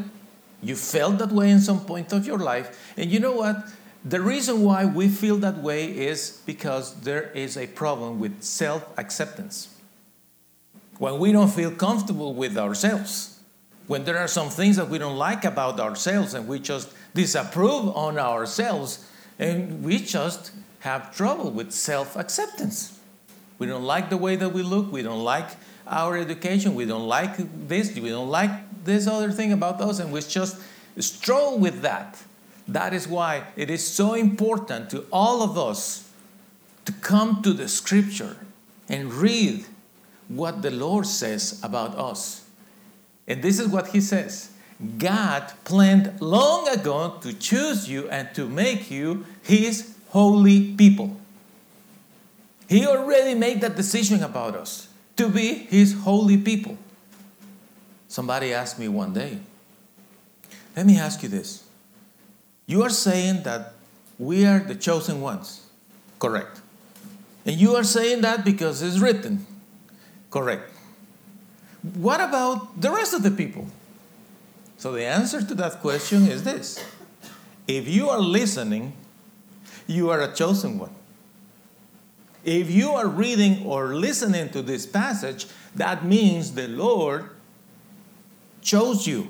You 0.62 0.76
felt 0.76 1.20
that 1.20 1.32
way 1.32 1.50
in 1.50 1.62
some 1.62 1.80
point 1.86 2.12
of 2.12 2.26
your 2.28 2.40
life. 2.40 2.94
And 2.98 3.10
you 3.10 3.20
know 3.20 3.32
what? 3.34 3.68
The 4.04 4.22
reason 4.22 4.64
why 4.64 4.86
we 4.86 5.08
feel 5.08 5.38
that 5.38 5.58
way 5.58 5.86
is 5.86 6.42
because 6.46 7.02
there 7.02 7.32
is 7.32 7.58
a 7.58 7.68
problem 7.68 8.20
with 8.20 8.44
self 8.44 8.88
acceptance. 8.98 9.70
When 11.00 11.20
we 11.20 11.32
don't 11.32 11.50
feel 11.50 11.72
comfortable 11.72 12.34
with 12.34 12.58
ourselves, 12.58 13.40
when 13.88 14.04
there 14.04 14.18
are 14.18 14.28
some 14.28 14.50
things 14.50 14.76
that 14.76 14.90
we 14.90 14.98
don't 14.98 15.18
like 15.18 15.46
about 15.46 15.80
ourselves 15.80 16.34
and 16.34 16.48
we 16.48 16.60
just 16.60 16.92
disapprove 17.14 17.96
on 17.96 18.18
ourselves, 18.18 19.08
and 19.40 19.84
we 19.84 20.00
just 20.00 20.52
have 20.80 21.16
trouble 21.16 21.52
with 21.52 21.72
self 21.72 22.16
acceptance. 22.16 23.00
We 23.60 23.68
don't 23.68 23.84
like 23.84 24.10
the 24.10 24.18
way 24.18 24.36
that 24.36 24.50
we 24.50 24.62
look, 24.64 24.92
we 24.92 25.02
don't 25.02 25.24
like 25.24 25.50
our 25.88 26.18
education, 26.18 26.76
we 26.76 26.86
don't 26.86 27.08
like 27.08 27.38
this, 27.68 27.96
we 27.96 28.10
don't 28.10 28.30
like 28.30 28.52
this 28.84 29.08
other 29.08 29.32
thing 29.32 29.52
about 29.52 29.80
us, 29.82 30.00
and 30.00 30.12
we 30.12 30.22
just 30.22 30.58
struggle 31.00 31.58
with 31.60 31.82
that. 31.82 32.22
That 32.68 32.94
is 32.94 33.08
why 33.08 33.44
it 33.56 33.70
is 33.70 33.88
so 33.88 34.14
important 34.14 34.90
to 34.90 35.06
all 35.12 35.42
of 35.42 35.58
us 35.58 36.12
to 36.86 36.92
come 36.92 37.42
to 37.44 37.54
the 37.54 37.68
scripture 37.68 38.38
and 38.90 39.14
read 39.14 39.66
what 40.28 40.62
the 40.62 40.72
Lord 40.72 41.06
says 41.06 41.60
about 41.64 41.98
us. 41.98 42.46
And 43.28 43.42
this 43.42 43.60
is 43.60 43.68
what 43.68 43.88
He 43.90 44.02
says 44.02 44.52
God 44.98 45.52
planned 45.64 46.22
long 46.22 46.68
ago 46.68 47.18
to 47.22 47.34
choose 47.34 47.90
you 47.90 48.10
and 48.10 48.34
to 48.36 48.48
make 48.48 48.92
you 48.92 49.26
His 49.42 49.96
holy 50.10 50.74
people. 50.76 51.18
He 52.70 52.86
already 52.86 53.34
made 53.34 53.62
that 53.62 53.76
decision 53.76 54.24
about 54.24 54.56
us 54.56 54.90
to 55.16 55.30
be 55.30 55.54
His 55.54 55.94
holy 56.02 56.38
people. 56.38 56.78
Somebody 58.08 58.54
asked 58.54 58.80
me 58.80 58.88
one 58.88 59.14
day, 59.14 59.40
let 60.76 60.86
me 60.86 60.98
ask 60.98 61.24
you 61.24 61.30
this. 61.30 61.64
You 62.66 62.84
are 62.84 62.90
saying 62.90 63.44
that 63.44 63.74
we 64.20 64.46
are 64.46 64.60
the 64.60 64.76
chosen 64.76 65.22
ones. 65.22 65.66
Correct. 66.20 66.62
And 67.46 67.56
you 67.56 67.76
are 67.76 67.84
saying 67.84 68.22
that 68.22 68.44
because 68.44 68.82
it's 68.82 69.00
written. 69.00 69.46
Correct. 70.30 70.72
What 71.96 72.22
about 72.22 72.80
the 72.80 72.92
rest 72.92 73.14
of 73.14 73.24
the 73.24 73.32
people? 73.32 73.68
So 74.78 74.92
the 74.92 75.06
answer 75.06 75.42
to 75.42 75.56
that 75.56 75.82
question 75.82 76.28
is 76.28 76.44
this 76.44 76.84
if 77.68 77.88
you 77.88 78.10
are 78.10 78.20
listening, 78.20 78.94
you 79.88 80.10
are 80.10 80.22
a 80.22 80.34
chosen 80.34 80.80
one. 80.80 80.94
If 82.44 82.72
you 82.72 82.92
are 82.92 83.08
reading 83.08 83.66
or 83.66 83.96
listening 83.96 84.50
to 84.50 84.62
this 84.62 84.86
passage, 84.86 85.48
that 85.76 86.06
means 86.06 86.54
the 86.54 86.68
Lord 86.68 87.30
chose 88.62 89.06
you. 89.06 89.30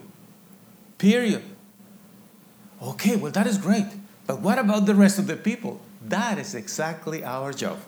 Period. 0.97 1.43
Okay, 2.81 3.15
well, 3.15 3.31
that 3.31 3.47
is 3.47 3.57
great. 3.57 3.87
But 4.27 4.41
what 4.41 4.59
about 4.59 4.85
the 4.85 4.93
rest 4.93 5.17
of 5.17 5.25
the 5.25 5.35
people? 5.35 5.81
That 6.05 6.37
is 6.37 6.53
exactly 6.53 7.23
our 7.23 7.53
job. 7.53 7.79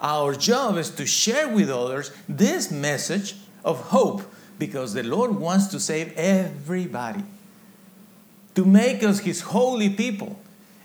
Our 0.00 0.34
job 0.34 0.76
is 0.76 0.90
to 0.90 1.06
share 1.06 1.48
with 1.48 1.70
others 1.70 2.12
this 2.28 2.70
message 2.70 3.34
of 3.64 3.80
hope 3.88 4.22
because 4.58 4.94
the 4.94 5.02
Lord 5.02 5.32
wants 5.36 5.66
to 5.68 5.80
save 5.80 6.16
everybody, 6.16 7.22
to 8.54 8.64
make 8.64 9.02
us 9.02 9.20
His 9.20 9.40
holy 9.40 9.90
people. 9.90 10.38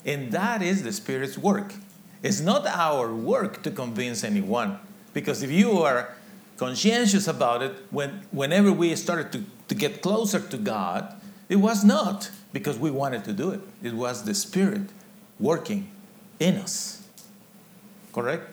And 0.05 0.31
that 0.31 0.61
is 0.61 0.83
the 0.83 0.91
Spirit's 0.91 1.37
work. 1.37 1.73
It's 2.21 2.41
not 2.41 2.65
our 2.67 3.13
work 3.13 3.63
to 3.63 3.71
convince 3.71 4.23
anyone. 4.23 4.79
Because 5.13 5.43
if 5.43 5.51
you 5.51 5.79
are 5.79 6.13
conscientious 6.57 7.27
about 7.27 7.61
it, 7.61 7.73
when, 7.91 8.21
whenever 8.31 8.71
we 8.71 8.95
started 8.95 9.31
to, 9.31 9.43
to 9.67 9.75
get 9.75 10.01
closer 10.01 10.39
to 10.39 10.57
God, 10.57 11.15
it 11.49 11.57
was 11.57 11.83
not 11.83 12.31
because 12.51 12.77
we 12.77 12.91
wanted 12.91 13.23
to 13.25 13.33
do 13.33 13.51
it, 13.51 13.61
it 13.81 13.93
was 13.93 14.23
the 14.23 14.33
Spirit 14.33 14.89
working 15.39 15.89
in 16.39 16.55
us. 16.55 17.07
Correct? 18.13 18.52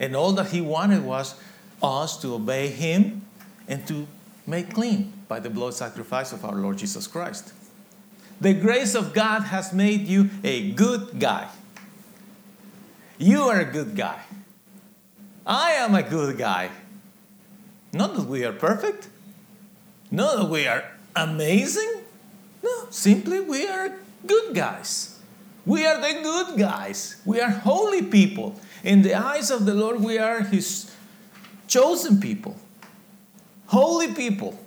And 0.00 0.16
all 0.16 0.32
that 0.32 0.48
He 0.48 0.60
wanted 0.60 1.04
was 1.04 1.34
us 1.82 2.20
to 2.22 2.34
obey 2.34 2.68
Him 2.68 3.22
and 3.68 3.86
to 3.86 4.08
make 4.46 4.74
clean 4.74 5.12
by 5.28 5.38
the 5.38 5.50
blood 5.50 5.74
sacrifice 5.74 6.32
of 6.32 6.44
our 6.44 6.56
Lord 6.56 6.78
Jesus 6.78 7.06
Christ. 7.06 7.52
The 8.40 8.54
grace 8.54 8.94
of 8.94 9.12
God 9.12 9.42
has 9.42 9.72
made 9.72 10.08
you 10.08 10.30
a 10.42 10.72
good 10.72 11.20
guy. 11.20 11.48
You 13.18 13.42
are 13.42 13.60
a 13.60 13.66
good 13.66 13.94
guy. 13.94 14.18
I 15.46 15.72
am 15.72 15.94
a 15.94 16.02
good 16.02 16.38
guy. 16.38 16.70
Not 17.92 18.14
that 18.14 18.26
we 18.26 18.44
are 18.44 18.52
perfect, 18.52 19.08
not 20.10 20.38
that 20.38 20.48
we 20.48 20.66
are 20.66 20.84
amazing. 21.14 22.02
No, 22.62 22.86
simply 22.90 23.40
we 23.40 23.66
are 23.66 23.92
good 24.26 24.54
guys. 24.54 25.18
We 25.66 25.84
are 25.84 26.00
the 26.00 26.22
good 26.22 26.58
guys. 26.58 27.20
We 27.24 27.40
are 27.40 27.50
holy 27.50 28.02
people. 28.02 28.58
In 28.82 29.02
the 29.02 29.14
eyes 29.14 29.50
of 29.50 29.66
the 29.66 29.74
Lord, 29.74 30.00
we 30.00 30.18
are 30.18 30.40
His 30.40 30.90
chosen 31.66 32.20
people, 32.20 32.56
holy 33.66 34.12
people. 34.14 34.58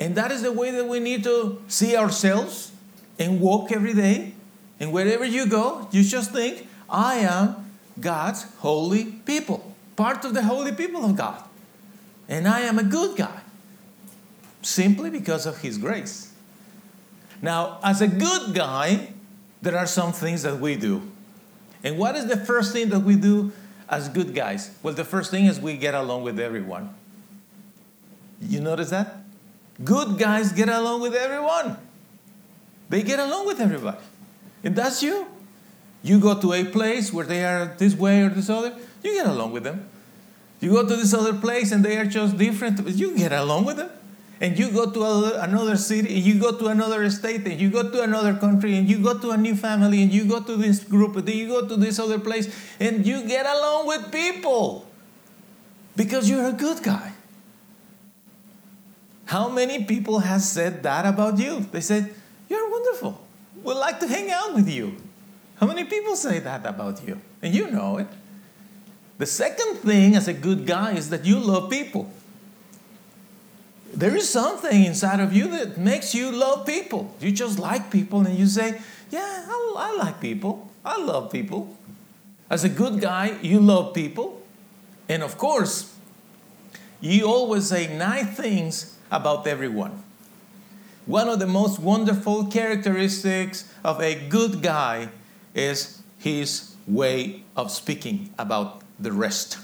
And 0.00 0.16
that 0.16 0.32
is 0.32 0.42
the 0.42 0.52
way 0.52 0.70
that 0.72 0.88
we 0.88 0.98
need 0.98 1.22
to 1.24 1.62
see 1.68 1.96
ourselves 1.96 2.72
and 3.18 3.40
walk 3.40 3.70
every 3.70 3.94
day. 3.94 4.34
And 4.80 4.92
wherever 4.92 5.24
you 5.24 5.46
go, 5.46 5.88
you 5.92 6.02
just 6.02 6.32
think, 6.32 6.66
I 6.90 7.16
am 7.16 7.70
God's 8.00 8.44
holy 8.58 9.04
people, 9.04 9.74
part 9.94 10.24
of 10.24 10.34
the 10.34 10.42
holy 10.42 10.72
people 10.72 11.04
of 11.04 11.16
God. 11.16 11.40
And 12.28 12.48
I 12.48 12.60
am 12.60 12.78
a 12.78 12.82
good 12.82 13.16
guy 13.16 13.42
simply 14.62 15.10
because 15.10 15.46
of 15.46 15.58
His 15.58 15.78
grace. 15.78 16.32
Now, 17.40 17.78
as 17.84 18.00
a 18.00 18.08
good 18.08 18.54
guy, 18.54 19.12
there 19.60 19.76
are 19.76 19.86
some 19.86 20.12
things 20.12 20.42
that 20.42 20.58
we 20.58 20.74
do. 20.74 21.11
And 21.84 21.98
what 21.98 22.16
is 22.16 22.26
the 22.26 22.36
first 22.36 22.72
thing 22.72 22.90
that 22.90 23.00
we 23.00 23.16
do 23.16 23.52
as 23.88 24.08
good 24.08 24.34
guys? 24.34 24.70
Well, 24.82 24.94
the 24.94 25.04
first 25.04 25.30
thing 25.30 25.46
is 25.46 25.60
we 25.60 25.76
get 25.76 25.94
along 25.94 26.22
with 26.22 26.38
everyone. 26.38 26.94
You 28.40 28.60
notice 28.60 28.90
that? 28.90 29.16
Good 29.82 30.18
guys 30.18 30.52
get 30.52 30.68
along 30.68 31.00
with 31.00 31.14
everyone. 31.14 31.76
They 32.88 33.02
get 33.02 33.18
along 33.18 33.46
with 33.46 33.60
everybody. 33.60 33.98
And 34.62 34.76
that's 34.76 35.02
you. 35.02 35.26
You 36.02 36.20
go 36.20 36.40
to 36.40 36.52
a 36.52 36.64
place 36.64 37.12
where 37.12 37.24
they 37.24 37.44
are 37.44 37.74
this 37.78 37.94
way 37.94 38.22
or 38.22 38.28
this 38.28 38.50
other, 38.50 38.76
you 39.02 39.14
get 39.14 39.26
along 39.26 39.52
with 39.52 39.64
them. 39.64 39.88
You 40.60 40.70
go 40.70 40.86
to 40.86 40.96
this 40.96 41.14
other 41.14 41.34
place 41.34 41.72
and 41.72 41.84
they 41.84 41.96
are 41.96 42.04
just 42.04 42.36
different, 42.36 42.86
you 42.88 43.16
get 43.16 43.32
along 43.32 43.64
with 43.64 43.76
them. 43.76 43.90
And 44.42 44.58
you 44.58 44.72
go 44.74 44.90
to 44.90 45.00
a- 45.04 45.40
another 45.46 45.76
city, 45.76 46.16
and 46.16 46.24
you 46.26 46.34
go 46.34 46.50
to 46.50 46.66
another 46.66 47.08
state, 47.10 47.46
and 47.46 47.60
you 47.60 47.70
go 47.70 47.88
to 47.88 48.02
another 48.02 48.34
country, 48.34 48.76
and 48.76 48.90
you 48.90 48.98
go 48.98 49.16
to 49.16 49.30
a 49.30 49.36
new 49.36 49.54
family, 49.54 50.02
and 50.02 50.12
you 50.12 50.24
go 50.24 50.42
to 50.42 50.56
this 50.56 50.82
group, 50.82 51.14
and 51.14 51.28
you 51.30 51.46
go 51.46 51.66
to 51.66 51.76
this 51.76 52.00
other 52.02 52.18
place, 52.18 52.50
and 52.80 53.06
you 53.06 53.22
get 53.22 53.46
along 53.46 53.86
with 53.86 54.10
people 54.10 54.90
because 55.94 56.28
you're 56.28 56.48
a 56.48 56.52
good 56.52 56.82
guy. 56.82 57.12
How 59.26 59.48
many 59.48 59.84
people 59.84 60.18
have 60.18 60.42
said 60.42 60.82
that 60.82 61.06
about 61.06 61.38
you? 61.38 61.60
They 61.70 61.80
said, 61.80 62.12
You're 62.50 62.68
wonderful. 62.68 63.22
We'd 63.62 63.74
like 63.78 64.00
to 64.00 64.08
hang 64.08 64.30
out 64.30 64.54
with 64.54 64.68
you. 64.68 64.96
How 65.56 65.68
many 65.68 65.84
people 65.84 66.16
say 66.16 66.40
that 66.40 66.66
about 66.66 67.06
you? 67.06 67.20
And 67.40 67.54
you 67.54 67.70
know 67.70 67.98
it. 67.98 68.08
The 69.18 69.26
second 69.26 69.78
thing 69.78 70.16
as 70.16 70.26
a 70.26 70.34
good 70.34 70.66
guy 70.66 70.94
is 70.94 71.10
that 71.10 71.24
you 71.24 71.38
love 71.38 71.70
people. 71.70 72.10
There 73.94 74.16
is 74.16 74.28
something 74.28 74.84
inside 74.84 75.20
of 75.20 75.32
you 75.32 75.48
that 75.48 75.76
makes 75.76 76.14
you 76.14 76.32
love 76.32 76.66
people. 76.66 77.14
You 77.20 77.30
just 77.30 77.58
like 77.58 77.90
people 77.90 78.26
and 78.26 78.38
you 78.38 78.46
say, 78.46 78.80
Yeah, 79.10 79.46
I, 79.48 79.74
I 79.76 79.96
like 79.96 80.20
people. 80.20 80.70
I 80.84 80.98
love 81.00 81.30
people. 81.30 81.76
As 82.48 82.64
a 82.64 82.68
good 82.68 83.00
guy, 83.00 83.38
you 83.42 83.60
love 83.60 83.94
people. 83.94 84.42
And 85.08 85.22
of 85.22 85.36
course, 85.36 85.94
you 87.00 87.26
always 87.26 87.66
say 87.66 87.94
nice 87.96 88.34
things 88.36 88.96
about 89.10 89.46
everyone. 89.46 90.02
One 91.04 91.28
of 91.28 91.38
the 91.38 91.46
most 91.46 91.78
wonderful 91.78 92.46
characteristics 92.46 93.70
of 93.84 94.00
a 94.00 94.14
good 94.28 94.62
guy 94.62 95.08
is 95.54 96.00
his 96.18 96.74
way 96.86 97.42
of 97.56 97.70
speaking 97.70 98.32
about 98.38 98.82
the 98.98 99.12
rest. 99.12 99.58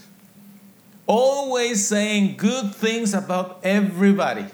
Always 1.09 1.89
saying 1.89 2.37
good 2.37 2.75
things 2.75 3.15
about 3.15 3.61
everybody 3.65 4.45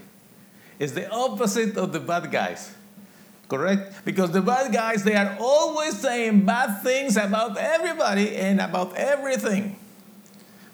is 0.79 0.95
the 0.95 1.11
opposite 1.11 1.77
of 1.77 1.93
the 1.93 1.99
bad 1.99 2.31
guys. 2.31 2.73
Correct? 3.49 4.05
Because 4.05 4.31
the 4.31 4.41
bad 4.41 4.73
guys, 4.73 5.03
they 5.03 5.17
are 5.17 5.37
always 5.41 5.99
saying 5.99 6.47
bad 6.47 6.81
things 6.83 7.17
about 7.17 7.59
everybody 7.59 8.37
and 8.37 8.61
about 8.61 8.95
everything. 8.95 9.77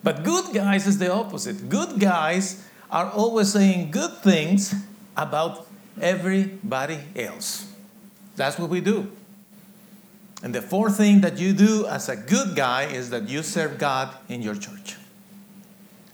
But 0.05 0.23
good 0.23 0.53
guys 0.53 0.87
is 0.87 0.99
the 0.99 1.11
opposite. 1.11 1.71
Good 1.71 1.99
guys 1.99 2.63
are 2.91 3.11
always 3.11 3.51
saying 3.51 3.91
good 3.91 4.19
things 4.19 4.75
about 5.17 5.67
everybody 5.99 6.99
else. 7.17 7.73
That's 8.37 8.59
what 8.59 8.69
we 8.69 8.83
do. 8.83 9.11
And 10.43 10.55
the 10.55 10.63
fourth 10.63 10.99
thing 10.99 11.23
that 11.23 11.39
you 11.39 11.55
do 11.55 11.87
as 11.87 12.11
a 12.11 12.17
good 12.17 12.55
guy 12.55 12.85
is 12.85 13.09
that 13.11 13.31
you 13.31 13.43
serve 13.43 13.79
God 13.79 14.15
in 14.29 14.43
your 14.43 14.55
church. 14.55 15.00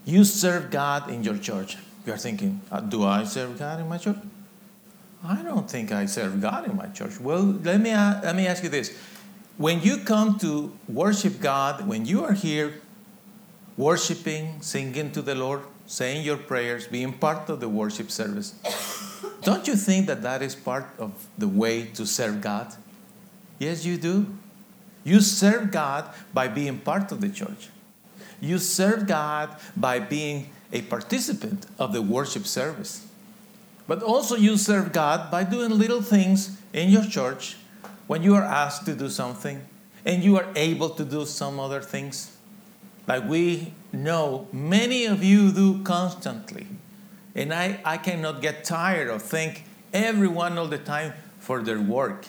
You 0.07 0.23
serve 0.25 0.71
God 0.71 1.11
in 1.11 1.25
your 1.25 1.37
church. 1.37 1.77
You 2.07 2.13
are 2.13 2.17
thinking, 2.17 2.61
uh, 2.71 2.81
do 2.81 3.05
I 3.05 3.25
serve 3.25 3.59
God 3.59 3.81
in 3.81 3.89
my 3.89 3.99
church? 3.99 4.17
I 5.25 5.43
don't 5.43 5.69
think 5.69 5.91
I 5.91 6.07
serve 6.07 6.41
God 6.41 6.71
in 6.71 6.77
my 6.77 6.87
church. 6.87 7.19
Well, 7.19 7.43
let 7.43 7.81
me, 7.81 7.91
let 7.91 8.37
me 8.37 8.47
ask 8.47 8.63
you 8.63 8.69
this. 8.69 8.97
When 9.57 9.81
you 9.81 9.99
come 9.99 10.39
to 10.39 10.73
worship 10.89 11.41
God, 11.41 11.89
when 11.89 12.07
you 12.07 12.25
are 12.25 12.35
here 12.35 12.81
worshiping, 13.77 14.61
singing 14.61 15.11
to 15.11 15.23
the 15.23 15.35
Lord, 15.35 15.63
saying 15.87 16.25
your 16.25 16.37
prayers, 16.37 16.87
being 16.87 17.13
part 17.13 17.51
of 17.51 17.59
the 17.59 17.69
worship 17.69 18.11
service, 18.13 18.55
don't 19.43 19.67
you 19.67 19.75
think 19.75 20.07
that 20.07 20.23
that 20.23 20.41
is 20.41 20.55
part 20.55 20.87
of 21.01 21.27
the 21.37 21.49
way 21.49 21.87
to 21.87 22.07
serve 22.07 22.41
God? 22.41 22.73
Yes, 23.59 23.85
you 23.85 23.97
do. 23.97 24.27
You 25.03 25.21
serve 25.21 25.73
God 25.73 26.15
by 26.33 26.47
being 26.47 26.79
part 26.79 27.11
of 27.11 27.21
the 27.21 27.29
church. 27.29 27.71
You 28.41 28.59
serve 28.59 29.07
God 29.07 29.57
by 29.77 29.99
being 29.99 30.51
a 30.73 30.83
participant 30.83 31.67
of 31.79 31.93
the 31.93 32.03
worship 32.03 32.47
service. 32.47 33.07
But 33.87 34.03
also, 34.03 34.35
you 34.35 34.57
serve 34.57 34.93
God 34.93 35.31
by 35.31 35.45
doing 35.45 35.71
little 35.71 36.03
things 36.03 36.61
in 36.73 36.91
your 36.91 37.05
church 37.05 37.57
when 38.07 38.23
you 38.23 38.35
are 38.35 38.43
asked 38.43 38.85
to 38.87 38.95
do 38.95 39.09
something 39.09 39.65
and 40.05 40.23
you 40.23 40.37
are 40.37 40.47
able 40.55 40.91
to 40.91 41.05
do 41.05 41.25
some 41.25 41.59
other 41.59 41.81
things. 41.81 42.37
Like 43.07 43.29
we 43.29 43.73
know 43.93 44.49
many 44.53 45.05
of 45.05 45.23
you 45.23 45.53
do 45.53 45.83
constantly. 45.83 46.67
And 47.35 47.53
I, 47.53 47.81
I 47.85 47.99
cannot 47.99 48.41
get 48.41 48.65
tired 48.65 49.09
of 49.09 49.23
thank 49.23 49.65
everyone 49.93 50.59
all 50.59 50.69
the 50.69 50.79
time 50.79 51.13
for 51.39 51.63
their 51.63 51.81
work, 51.81 52.27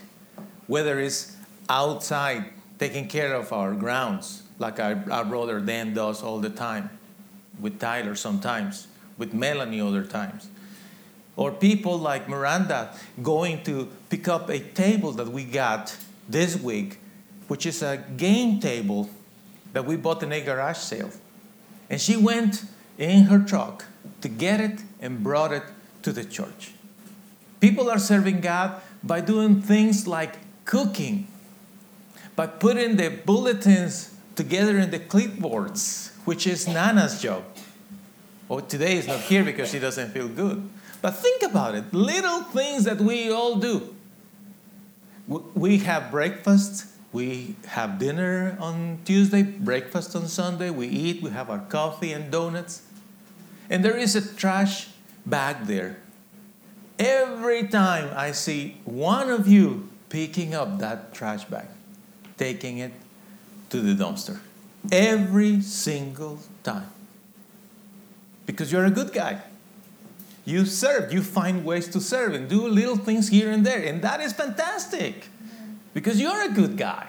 whether 0.68 1.00
it's 1.00 1.36
outside 1.70 2.52
taking 2.78 3.08
care 3.08 3.34
of 3.34 3.52
our 3.52 3.74
grounds, 3.74 4.44
like 4.60 4.80
our, 4.80 5.04
our 5.12 5.26
brother 5.26 5.60
Dan 5.60 5.94
does 5.94 6.24
all 6.24 6.40
the 6.40 6.50
time, 6.50 6.90
with 7.60 7.80
Tyler 7.80 8.16
sometimes, 8.16 8.88
with 9.18 9.34
Melanie 9.34 9.82
other 9.82 10.04
times. 10.04 10.50
Or 11.36 11.52
people 11.52 11.98
like 11.98 12.28
Miranda 12.28 12.94
going 13.22 13.64
to 13.64 13.90
pick 14.10 14.28
up 14.28 14.50
a 14.50 14.60
table 14.60 15.12
that 15.14 15.28
we 15.28 15.44
got 15.44 15.96
this 16.28 16.60
week, 16.60 17.00
which 17.48 17.66
is 17.66 17.82
a 17.82 18.04
game 18.18 18.60
table 18.60 19.10
that 19.74 19.86
we 19.86 19.96
bought 19.96 20.24
in 20.24 20.32
a 20.32 20.42
garage 20.42 20.78
sale. 20.78 21.12
And 21.90 22.02
she 22.02 22.18
went 22.18 22.64
in 22.98 23.26
her 23.26 23.40
truck 23.40 23.86
to 24.22 24.28
get 24.28 24.60
it 24.60 24.82
and 25.00 25.24
brought 25.24 25.52
it 25.52 25.64
to 26.02 26.12
the 26.12 26.26
church. 26.26 26.72
People 27.60 27.90
are 27.90 28.00
serving 28.00 28.42
God 28.42 28.82
by 29.04 29.22
doing 29.22 29.62
things 29.62 30.08
like 30.08 30.36
cooking, 30.66 31.28
by 32.36 32.48
putting 32.48 32.98
the 32.98 33.10
bulletins 33.10 34.17
together 34.38 34.78
in 34.78 34.92
the 34.92 35.00
clipboards, 35.00 36.12
which 36.24 36.48
is 36.48 36.68
Nana's 36.68 37.22
job. 37.22 37.44
Oh, 38.50 38.62
today 38.62 38.96
is 38.96 39.08
not 39.08 39.20
here 39.20 39.44
because 39.44 39.70
she 39.70 39.80
doesn't 39.80 40.12
feel 40.12 40.30
good. 40.30 40.70
But 41.02 41.12
think 41.12 41.44
about 41.44 41.76
it 41.76 41.94
little 41.94 42.44
things 42.44 42.86
that 42.86 43.02
we 43.02 43.30
all 43.30 43.58
do. 43.58 43.94
We 45.28 45.80
have 45.80 46.10
breakfast, 46.10 46.86
we 47.12 47.58
have 47.66 48.00
dinner 48.00 48.56
on 48.62 49.00
Tuesday, 49.04 49.44
breakfast 49.44 50.16
on 50.16 50.28
Sunday, 50.28 50.70
we 50.70 50.88
eat, 50.88 51.22
we 51.22 51.32
have 51.32 51.50
our 51.50 51.60
coffee 51.60 52.14
and 52.14 52.32
donuts. 52.32 52.84
And 53.70 53.84
there 53.84 53.98
is 53.98 54.16
a 54.16 54.36
trash 54.36 54.88
bag 55.26 55.66
there. 55.66 55.98
Every 56.98 57.68
time 57.68 58.10
I 58.16 58.32
see 58.32 58.78
one 58.86 59.30
of 59.30 59.48
you 59.48 59.90
picking 60.08 60.56
up 60.56 60.80
that 60.80 61.14
trash 61.14 61.44
bag, 61.44 61.68
taking 62.38 62.78
it 62.78 62.94
to 63.70 63.82
the 63.82 63.94
dumpster. 63.94 64.40
Every 64.92 65.62
single 65.62 66.40
time. 66.64 66.90
Because 68.46 68.72
you're 68.72 68.86
a 68.86 68.92
good 68.92 69.14
guy. 69.14 69.42
You 70.46 70.66
serve, 70.66 71.12
you 71.12 71.22
find 71.22 71.66
ways 71.66 71.90
to 71.90 72.00
serve 72.00 72.34
and 72.34 72.48
do 72.48 72.68
little 72.68 72.96
things 72.96 73.28
here 73.28 73.52
and 73.52 73.66
there. 73.66 73.84
And 73.84 74.02
that 74.02 74.22
is 74.22 74.32
fantastic 74.32 75.28
because 75.94 76.22
you're 76.22 76.42
a 76.42 76.50
good 76.50 76.78
guy. 76.78 77.08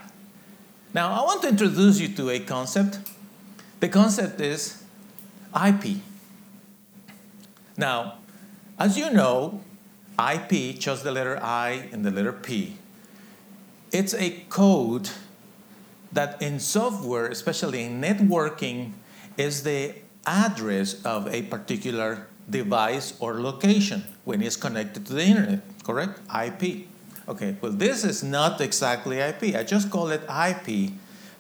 Now, 0.92 1.12
I 1.12 1.22
want 1.22 1.42
to 1.42 1.48
introduce 1.48 2.00
you 2.00 2.08
to 2.08 2.30
a 2.30 2.40
concept. 2.40 2.98
The 3.78 3.88
concept 3.88 4.40
is 4.40 4.82
IP. 5.54 5.98
Now, 7.76 8.14
as 8.78 8.98
you 8.98 9.10
know, 9.10 9.60
IP, 10.18 10.78
just 10.78 11.04
the 11.04 11.12
letter 11.12 11.38
I 11.40 11.88
and 11.92 12.04
the 12.04 12.10
letter 12.10 12.32
P, 12.32 12.76
it's 13.92 14.14
a 14.14 14.30
code 14.48 15.10
that 16.12 16.40
in 16.42 16.60
software, 16.60 17.26
especially 17.26 17.84
in 17.84 18.00
networking, 18.00 18.92
is 19.36 19.62
the 19.62 19.94
address 20.26 21.04
of 21.04 21.26
a 21.28 21.42
particular 21.42 22.26
device 22.48 23.14
or 23.20 23.40
location 23.40 24.04
when 24.24 24.42
it's 24.42 24.56
connected 24.56 25.06
to 25.06 25.14
the 25.14 25.22
internet, 25.22 25.60
correct? 25.84 26.20
IP. 26.28 26.86
Okay, 27.28 27.56
well, 27.60 27.72
this 27.72 28.04
is 28.04 28.22
not 28.22 28.60
exactly 28.60 29.18
IP. 29.18 29.54
I 29.54 29.62
just 29.62 29.90
call 29.90 30.08
it 30.08 30.22
IP 30.28 30.92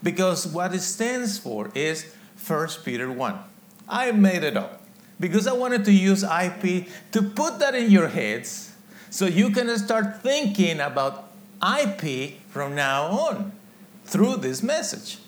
because 0.02 0.46
what 0.46 0.74
it 0.74 0.82
stands 0.82 1.38
for 1.38 1.70
is 1.74 2.12
1 2.46 2.68
Peter 2.84 3.10
1. 3.10 3.38
I 3.88 4.12
made 4.12 4.44
it 4.44 4.56
up 4.56 4.82
because 5.18 5.46
I 5.46 5.52
wanted 5.52 5.84
to 5.86 5.92
use 5.92 6.22
IP 6.22 6.88
to 7.12 7.22
put 7.22 7.58
that 7.58 7.74
in 7.74 7.90
your 7.90 8.08
heads 8.08 8.72
so 9.10 9.24
you 9.24 9.50
can 9.50 9.76
start 9.78 10.22
thinking 10.22 10.80
about 10.80 11.30
IP 11.62 12.34
from 12.50 12.74
now 12.74 13.06
on 13.06 13.52
through 14.08 14.36
this 14.36 14.62
message. 14.62 15.18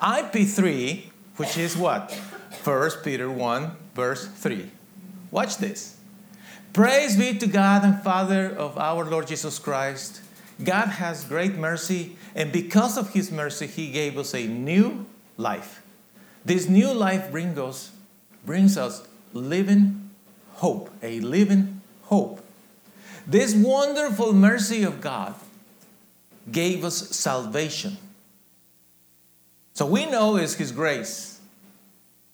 IP3, 0.00 1.04
which 1.36 1.56
is 1.56 1.76
what? 1.76 2.12
1 2.64 2.90
Peter 3.02 3.30
1, 3.30 3.70
verse 3.94 4.26
3. 4.26 4.70
Watch 5.30 5.56
this. 5.56 5.96
Praise 6.72 7.16
be 7.16 7.36
to 7.38 7.46
God 7.46 7.82
and 7.82 8.02
Father 8.02 8.46
of 8.46 8.78
our 8.78 9.04
Lord 9.04 9.26
Jesus 9.26 9.58
Christ. 9.58 10.20
God 10.62 10.86
has 10.86 11.24
great 11.24 11.54
mercy, 11.54 12.16
and 12.34 12.52
because 12.52 12.98
of 12.98 13.14
His 13.14 13.32
mercy, 13.32 13.66
He 13.66 13.90
gave 13.90 14.18
us 14.18 14.34
a 14.34 14.46
new 14.46 15.06
life. 15.36 15.82
This 16.44 16.68
new 16.68 16.92
life 16.92 17.30
brings 17.30 17.58
us, 17.58 17.92
brings 18.44 18.76
us 18.76 19.06
living 19.32 20.10
hope, 20.54 20.90
a 21.02 21.20
living 21.20 21.80
hope. 22.04 22.44
This 23.26 23.54
wonderful 23.54 24.32
mercy 24.32 24.82
of 24.82 25.00
God 25.00 25.34
gave 26.50 26.84
us 26.84 27.16
salvation. 27.16 27.96
So 29.80 29.86
we 29.86 30.04
know 30.04 30.36
it's 30.36 30.56
His 30.56 30.72
grace. 30.72 31.40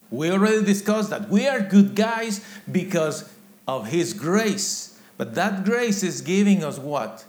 We 0.09 0.29
already 0.31 0.65
discussed 0.65 1.11
that. 1.11 1.29
We 1.29 1.47
are 1.47 1.61
good 1.61 1.95
guys 1.95 2.41
because 2.69 3.23
of 3.65 3.87
His 3.87 4.11
grace. 4.11 4.99
But 5.15 5.33
that 5.35 5.63
grace 5.63 6.03
is 6.03 6.19
giving 6.19 6.61
us 6.61 6.77
what? 6.77 7.23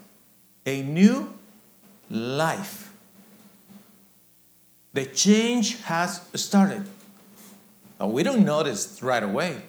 A 0.66 0.82
new 0.82 1.32
life. 2.10 2.92
The 4.92 5.06
change 5.06 5.80
has 5.82 6.20
started. 6.34 6.88
Now, 8.00 8.08
we 8.08 8.24
don't 8.24 8.44
notice 8.44 9.00
right 9.00 9.22
away. 9.22 9.62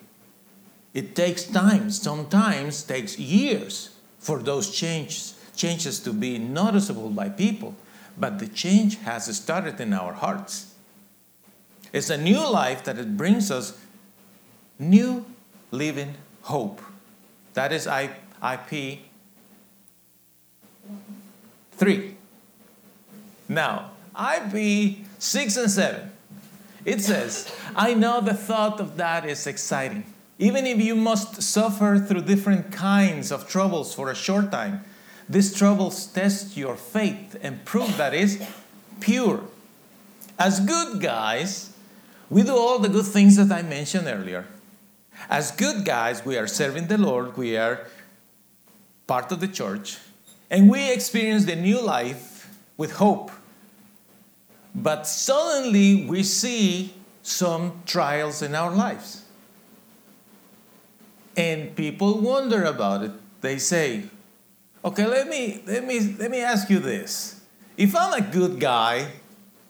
It 0.95 1.15
takes 1.15 1.43
time, 1.43 1.91
sometimes 1.91 2.81
takes 2.81 3.19
years 3.19 3.91
for 4.17 4.39
those 4.39 4.71
changes, 4.71 5.35
changes 5.55 5.99
to 5.99 6.11
be 6.11 6.39
noticeable 6.39 7.11
by 7.11 7.29
people. 7.29 7.75
But 8.19 8.39
the 8.39 8.47
change 8.47 8.97
has 8.99 9.33
started 9.35 9.79
in 9.79 9.93
our 9.93 10.13
hearts. 10.13 10.75
It's 11.93 12.09
a 12.09 12.17
new 12.17 12.47
life 12.47 12.83
that 12.83 12.97
it 12.97 13.15
brings 13.15 13.49
us 13.49 13.77
new 14.77 15.25
living 15.71 16.15
hope. 16.43 16.81
That 17.53 17.71
is 17.71 17.87
IP 17.87 18.99
3. 21.71 22.15
Now, 23.47 23.91
IP 24.13 24.97
6 25.17 25.57
and 25.57 25.71
7. 25.71 26.11
It 26.85 27.01
says, 27.01 27.53
I 27.75 27.93
know 27.93 28.21
the 28.21 28.33
thought 28.33 28.79
of 28.79 28.97
that 28.97 29.25
is 29.25 29.47
exciting. 29.47 30.03
Even 30.37 30.65
if 30.65 30.79
you 30.79 30.95
must 30.95 31.41
suffer 31.41 31.99
through 31.99 32.21
different 32.21 32.71
kinds 32.71 33.31
of 33.31 33.47
troubles 33.47 33.93
for 33.93 34.09
a 34.09 34.15
short 34.15 34.51
time, 34.51 34.83
these 35.29 35.53
troubles 35.53 36.07
test 36.07 36.57
your 36.57 36.75
faith 36.75 37.37
and 37.41 37.63
prove 37.63 37.97
that 37.97 38.13
it's 38.15 38.37
pure. 38.99 39.43
As 40.39 40.59
good 40.59 40.99
guys, 40.99 41.71
we 42.29 42.41
do 42.41 42.55
all 42.55 42.79
the 42.79 42.89
good 42.89 43.05
things 43.05 43.35
that 43.35 43.51
I 43.51 43.61
mentioned 43.61 44.07
earlier. 44.07 44.47
As 45.29 45.51
good 45.51 45.85
guys, 45.85 46.25
we 46.25 46.37
are 46.37 46.47
serving 46.47 46.87
the 46.87 46.97
Lord, 46.97 47.37
we 47.37 47.57
are 47.57 47.87
part 49.05 49.31
of 49.31 49.39
the 49.39 49.47
church, 49.47 49.97
and 50.49 50.69
we 50.69 50.91
experience 50.91 51.45
the 51.45 51.55
new 51.55 51.81
life 51.81 52.49
with 52.77 52.93
hope. 52.93 53.31
But 54.73 55.05
suddenly 55.05 56.05
we 56.05 56.23
see 56.23 56.93
some 57.21 57.81
trials 57.85 58.41
in 58.41 58.55
our 58.55 58.71
lives. 58.71 59.23
And 61.35 61.75
people 61.75 62.19
wonder 62.19 62.63
about 62.63 63.03
it. 63.03 63.11
They 63.41 63.57
say, 63.57 64.05
okay, 64.83 65.05
let 65.05 65.27
me, 65.27 65.61
let 65.65 65.85
me, 65.85 66.15
let 66.19 66.31
me 66.31 66.41
ask 66.41 66.69
you 66.69 66.79
this. 66.79 67.41
If 67.77 67.95
I'm 67.95 68.13
a 68.13 68.25
good 68.25 68.59
guy, 68.59 69.11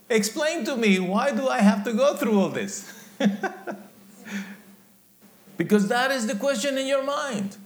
explain 0.09 0.65
to 0.65 0.75
me 0.75 0.99
why 0.99 1.31
do 1.31 1.47
I 1.47 1.59
have 1.59 1.83
to 1.83 1.93
go 1.93 2.15
through 2.15 2.39
all 2.39 2.49
this? 2.49 2.91
because 5.57 5.87
that 5.89 6.11
is 6.11 6.27
the 6.27 6.35
question 6.35 6.77
in 6.77 6.87
your 6.87 7.03
mind. 7.03 7.57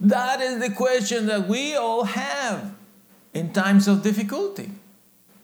That 0.00 0.40
is 0.40 0.60
the 0.60 0.70
question 0.70 1.26
that 1.26 1.46
we 1.46 1.74
all 1.74 2.04
have 2.04 2.72
in 3.34 3.52
times 3.52 3.86
of 3.86 4.02
difficulty. 4.02 4.70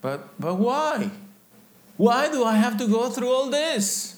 But, 0.01 0.39
but 0.39 0.55
why? 0.55 1.11
Why 1.97 2.31
do 2.31 2.43
I 2.43 2.55
have 2.55 2.77
to 2.77 2.87
go 2.87 3.09
through 3.09 3.31
all 3.31 3.49
this? 3.49 4.16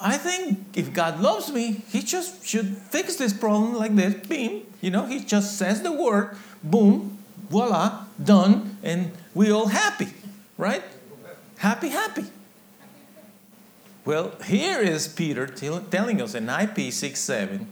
I 0.00 0.18
think 0.18 0.76
if 0.76 0.92
God 0.92 1.20
loves 1.20 1.52
me, 1.52 1.82
He 1.88 2.02
just 2.02 2.46
should 2.46 2.76
fix 2.76 3.16
this 3.16 3.32
problem 3.32 3.74
like 3.74 3.94
this. 3.94 4.14
Beam, 4.26 4.66
you 4.80 4.90
know, 4.90 5.06
He 5.06 5.20
just 5.20 5.58
says 5.58 5.82
the 5.82 5.92
word, 5.92 6.36
boom, 6.62 7.18
voila, 7.48 8.04
done, 8.22 8.78
and 8.82 9.12
we 9.34 9.50
all 9.50 9.68
happy, 9.68 10.08
right? 10.58 10.82
Happy, 11.58 11.88
happy. 11.88 12.24
Well, 14.04 14.32
here 14.44 14.80
is 14.80 15.08
Peter 15.08 15.46
telling 15.46 16.20
us 16.20 16.34
in 16.34 16.48
IP 16.48 16.92
6 16.92 17.18
7 17.18 17.66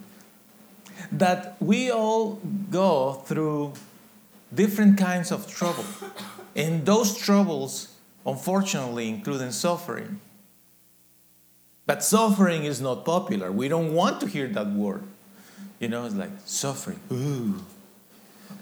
that 1.11 1.57
we 1.61 1.91
all 1.91 2.41
go 2.71 3.15
through 3.27 3.75
different 4.55 4.99
kinds 4.99 5.31
of 5.31 5.47
trouble. 5.47 5.85
And 6.57 6.87
those 6.87 7.17
troubles, 7.17 7.95
unfortunately, 8.25 9.09
including 9.09 9.51
suffering. 9.51 10.21
But 11.87 12.05
suffering 12.05 12.65
is 12.65 12.81
not 12.81 13.05
popular. 13.05 13.51
We 13.51 13.69
don't 13.69 13.93
want 13.93 14.21
to 14.21 14.27
hear 14.27 14.47
that 14.49 14.69
word. 14.69 15.03
You 15.81 15.89
know, 15.89 16.05
it's 16.07 16.15
like 16.15 16.31
suffering, 16.45 17.01
ooh. 17.11 17.57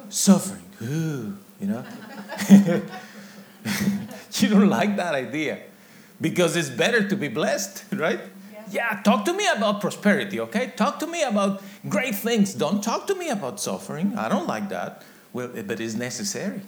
Suffering, 0.09 0.65
ooh, 0.83 1.37
you 1.61 1.67
know? 1.67 1.85
you 4.33 4.49
don't 4.49 4.71
like 4.71 4.97
that 4.97 5.15
idea 5.15 5.59
because 6.21 6.57
it's 6.57 6.71
better 6.71 7.07
to 7.07 7.17
be 7.17 7.29
blessed, 7.29 7.85
right? 7.93 8.21
Yeah, 8.71 9.03
talk 9.03 9.25
to 9.27 9.35
me 9.35 9.47
about 9.55 9.81
prosperity, 9.81 10.41
okay? 10.41 10.73
Talk 10.77 10.99
to 11.01 11.07
me 11.07 11.23
about 11.23 11.63
great 11.89 12.15
things. 12.15 12.55
Don't 12.55 12.83
talk 12.83 13.07
to 13.09 13.15
me 13.15 13.29
about 13.29 13.61
suffering. 13.61 14.17
I 14.17 14.29
don't 14.29 14.47
like 14.47 14.69
that. 14.71 15.03
Well, 15.33 15.51
eh, 15.55 15.63
but 15.63 15.81
it's 15.81 15.95
necessary. 15.95 16.63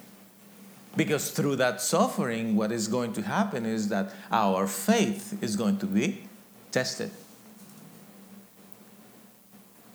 Because 0.97 1.31
through 1.31 1.57
that 1.57 1.81
suffering, 1.81 2.57
what 2.57 2.73
is 2.73 2.89
going 2.89 3.15
to 3.15 3.23
happen 3.23 3.65
is 3.65 3.89
that 3.89 4.13
our 4.31 4.67
faith 4.67 5.43
is 5.43 5.57
going 5.57 5.79
to 5.79 5.87
be 5.87 6.29
tested. 6.73 7.11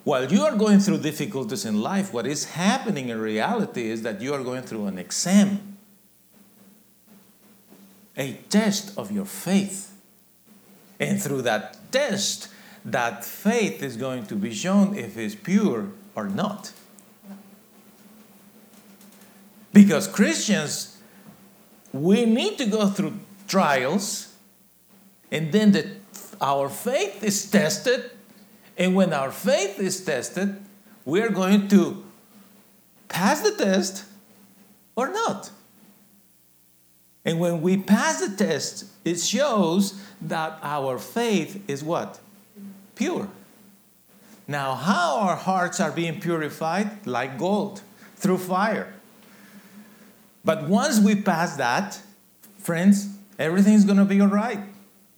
While 0.04 0.32
you 0.32 0.42
are 0.44 0.56
going 0.56 0.78
through 0.78 0.98
difficulties 0.98 1.66
in 1.66 1.82
life, 1.82 2.14
what 2.14 2.26
is 2.26 2.46
happening 2.46 3.10
in 3.10 3.20
reality 3.20 3.90
is 3.90 4.00
that 4.02 4.22
you 4.22 4.32
are 4.32 4.42
going 4.42 4.62
through 4.62 4.86
an 4.86 4.98
exam, 4.98 5.76
a 8.16 8.32
test 8.48 8.96
of 8.96 9.12
your 9.12 9.26
faith. 9.26 9.92
And 10.98 11.22
through 11.22 11.42
that 11.42 11.92
test, 11.92 12.48
that 12.84 13.24
faith 13.24 13.82
is 13.82 13.98
going 13.98 14.26
to 14.26 14.34
be 14.34 14.54
shown 14.54 14.96
if 14.96 15.18
it's 15.18 15.34
pure 15.34 15.88
or 16.14 16.26
not. 16.26 16.72
Because 19.72 20.08
Christians, 20.08 20.96
we 21.92 22.24
need 22.24 22.56
to 22.58 22.64
go 22.64 22.86
through 22.86 23.12
trials, 23.46 24.34
and 25.30 25.52
then 25.52 25.72
the, 25.72 25.97
our 26.40 26.68
faith 26.68 27.22
is 27.22 27.50
tested. 27.50 28.10
And 28.76 28.94
when 28.94 29.12
our 29.12 29.30
faith 29.30 29.78
is 29.80 30.04
tested, 30.04 30.56
we 31.04 31.20
are 31.20 31.30
going 31.30 31.68
to 31.68 32.04
pass 33.08 33.40
the 33.40 33.52
test 33.52 34.04
or 34.94 35.08
not. 35.10 35.50
And 37.24 37.40
when 37.40 37.60
we 37.60 37.76
pass 37.76 38.26
the 38.26 38.36
test, 38.36 38.86
it 39.04 39.16
shows 39.20 40.00
that 40.22 40.58
our 40.62 40.98
faith 40.98 41.62
is 41.68 41.82
what? 41.82 42.20
Pure. 42.94 43.28
Now, 44.46 44.74
how 44.74 45.18
our 45.18 45.36
hearts 45.36 45.78
are 45.78 45.90
being 45.90 46.20
purified? 46.20 47.06
Like 47.06 47.36
gold, 47.38 47.82
through 48.16 48.38
fire. 48.38 48.94
But 50.44 50.68
once 50.68 51.00
we 51.00 51.20
pass 51.20 51.56
that, 51.56 52.00
friends, 52.58 53.08
everything's 53.38 53.84
going 53.84 53.98
to 53.98 54.06
be 54.06 54.20
all 54.20 54.28
right. 54.28 54.60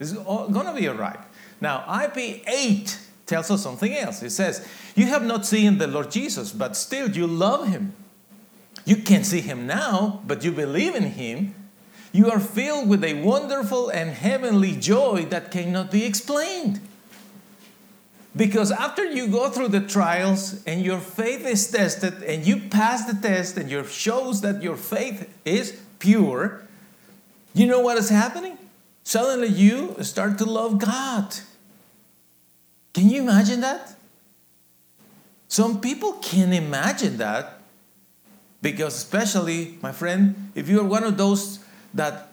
It's 0.01 0.13
going 0.13 0.67
to 0.67 0.75
be 0.75 0.89
all 0.89 0.97
right. 0.97 1.21
Now, 1.61 1.85
IP 2.05 2.43
8 2.49 2.99
tells 3.27 3.51
us 3.51 3.63
something 3.63 3.95
else. 3.95 4.23
It 4.23 4.31
says, 4.31 4.67
You 4.97 5.07
have 5.07 5.23
not 5.23 5.45
seen 5.47 5.79
the 5.79 5.87
Lord 5.87 6.11
Jesus, 6.11 6.53
but 6.53 6.75
still 6.75 7.11
you 7.11 7.27
love 7.27 7.69
him. 7.69 7.93
You 8.87 8.97
can't 8.97 9.27
see 9.27 9.43
him 9.43 9.67
now, 9.67 10.23
but 10.27 10.43
you 10.43 10.53
believe 10.53 10.95
in 10.95 11.05
him. 11.05 11.55
You 12.13 12.31
are 12.31 12.41
filled 12.41 12.89
with 12.89 13.05
a 13.05 13.23
wonderful 13.23 13.91
and 13.91 14.11
heavenly 14.11 14.73
joy 14.73 15.27
that 15.27 15.51
cannot 15.51 15.91
be 15.91 16.05
explained. 16.05 16.81
Because 18.35 18.73
after 18.73 19.05
you 19.05 19.27
go 19.29 19.51
through 19.51 19.69
the 19.69 19.81
trials 19.81 20.65
and 20.65 20.83
your 20.83 20.99
faith 20.99 21.45
is 21.45 21.71
tested 21.71 22.23
and 22.23 22.47
you 22.47 22.69
pass 22.71 23.05
the 23.05 23.21
test 23.21 23.57
and 23.57 23.71
it 23.71 23.87
shows 23.89 24.41
that 24.41 24.63
your 24.63 24.77
faith 24.77 25.29
is 25.45 25.81
pure, 25.99 26.63
you 27.55 27.67
know 27.67 27.81
what 27.81 27.99
is 27.99 28.09
happening? 28.09 28.57
Suddenly 29.03 29.49
you 29.49 29.97
start 30.03 30.39
to 30.39 30.45
love 30.45 30.79
God. 30.79 31.35
Can 32.93 33.09
you 33.09 33.23
imagine 33.23 33.61
that? 33.61 33.95
Some 35.49 35.81
people 35.81 36.13
can 36.15 36.53
imagine 36.53 37.17
that 37.19 37.59
because, 38.63 38.95
especially, 38.95 39.79
my 39.83 39.91
friend, 39.91 40.53
if 40.55 40.69
you're 40.69 40.85
one 40.85 41.03
of 41.03 41.17
those 41.17 41.59
that 41.95 42.29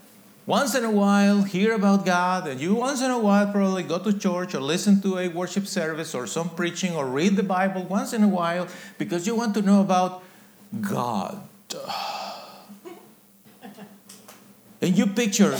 once 0.45 0.75
in 0.75 0.85
a 0.85 0.91
while 0.91 1.41
hear 1.43 1.73
about 1.73 2.05
God, 2.05 2.47
and 2.47 2.61
you 2.61 2.73
once 2.75 3.01
in 3.01 3.11
a 3.11 3.19
while 3.19 3.51
probably 3.51 3.83
go 3.83 3.99
to 3.99 4.17
church 4.17 4.55
or 4.55 4.61
listen 4.61 5.01
to 5.01 5.17
a 5.17 5.27
worship 5.27 5.67
service 5.67 6.15
or 6.15 6.25
some 6.25 6.49
preaching 6.49 6.95
or 6.95 7.05
read 7.05 7.35
the 7.35 7.43
Bible 7.43 7.83
once 7.83 8.13
in 8.13 8.23
a 8.23 8.27
while 8.27 8.67
because 8.97 9.27
you 9.27 9.35
want 9.35 9.53
to 9.55 9.61
know 9.61 9.81
about 9.81 10.23
God. 10.81 11.41
And 14.79 14.95
you 14.95 15.07
picture 15.07 15.57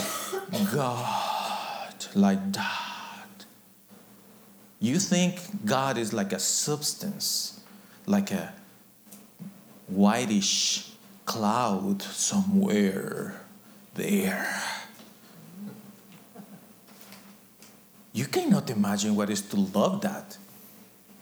God 0.74 2.06
like 2.16 2.54
that. 2.54 3.46
You 4.80 5.00
think 5.00 5.66
God 5.66 5.98
is 5.98 6.14
like 6.14 6.34
a 6.34 6.40
substance, 6.40 7.60
like 8.06 8.32
a 8.32 8.54
whitish 9.88 10.92
cloud 11.26 12.02
somewhere 12.02 13.42
there. 13.96 14.62
You 18.14 18.26
cannot 18.26 18.70
imagine 18.70 19.16
what 19.16 19.30
is 19.30 19.42
to 19.50 19.58
love 19.58 20.02
that. 20.02 20.38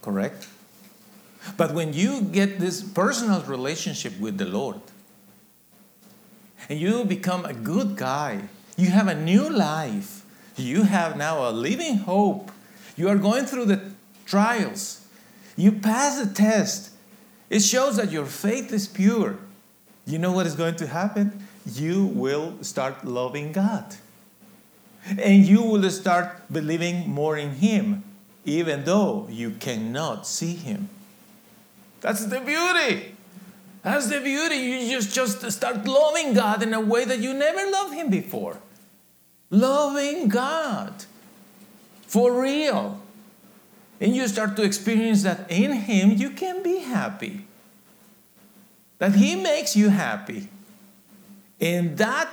correct? 0.01 0.47
But 1.57 1.73
when 1.73 1.93
you 1.93 2.21
get 2.21 2.59
this 2.59 2.81
personal 2.83 3.41
relationship 3.41 4.19
with 4.19 4.37
the 4.37 4.45
Lord, 4.45 4.79
and 6.69 6.79
you 6.79 7.03
become 7.05 7.45
a 7.45 7.53
good 7.53 7.95
guy, 7.95 8.49
you 8.77 8.89
have 8.89 9.07
a 9.07 9.15
new 9.15 9.49
life, 9.49 10.25
you 10.55 10.83
have 10.83 11.17
now 11.17 11.49
a 11.49 11.51
living 11.51 11.97
hope, 11.97 12.51
you 12.95 13.09
are 13.09 13.15
going 13.15 13.45
through 13.45 13.65
the 13.65 13.81
trials, 14.25 15.05
you 15.55 15.71
pass 15.71 16.19
the 16.19 16.33
test, 16.33 16.91
it 17.49 17.61
shows 17.61 17.97
that 17.97 18.11
your 18.11 18.25
faith 18.25 18.73
is 18.73 18.87
pure. 18.87 19.37
You 20.05 20.19
know 20.19 20.31
what 20.31 20.45
is 20.45 20.55
going 20.55 20.75
to 20.77 20.87
happen? 20.87 21.47
You 21.65 22.05
will 22.05 22.61
start 22.61 23.05
loving 23.05 23.51
God. 23.51 23.95
And 25.17 25.45
you 25.45 25.61
will 25.61 25.89
start 25.89 26.41
believing 26.51 27.09
more 27.09 27.37
in 27.37 27.51
Him, 27.51 28.03
even 28.43 28.83
though 28.83 29.27
you 29.29 29.51
cannot 29.51 30.27
see 30.27 30.55
Him. 30.55 30.89
That's 32.01 32.25
the 32.25 32.39
beauty. 32.39 33.15
That's 33.83 34.09
the 34.09 34.19
beauty. 34.19 34.55
You 34.55 34.99
just, 34.99 35.13
just 35.13 35.51
start 35.51 35.85
loving 35.85 36.33
God 36.33 36.63
in 36.63 36.73
a 36.73 36.81
way 36.81 37.05
that 37.05 37.19
you 37.19 37.33
never 37.33 37.69
loved 37.71 37.93
Him 37.93 38.09
before. 38.09 38.57
Loving 39.49 40.27
God 40.27 41.05
for 42.07 42.41
real. 42.41 43.01
And 43.99 44.15
you 44.15 44.27
start 44.27 44.55
to 44.57 44.63
experience 44.63 45.23
that 45.23 45.49
in 45.49 45.71
Him 45.73 46.11
you 46.11 46.29
can 46.31 46.63
be 46.63 46.79
happy. 46.79 47.45
That 48.97 49.15
He 49.15 49.35
makes 49.35 49.75
you 49.75 49.89
happy. 49.89 50.49
And 51.61 51.97
that 51.97 52.29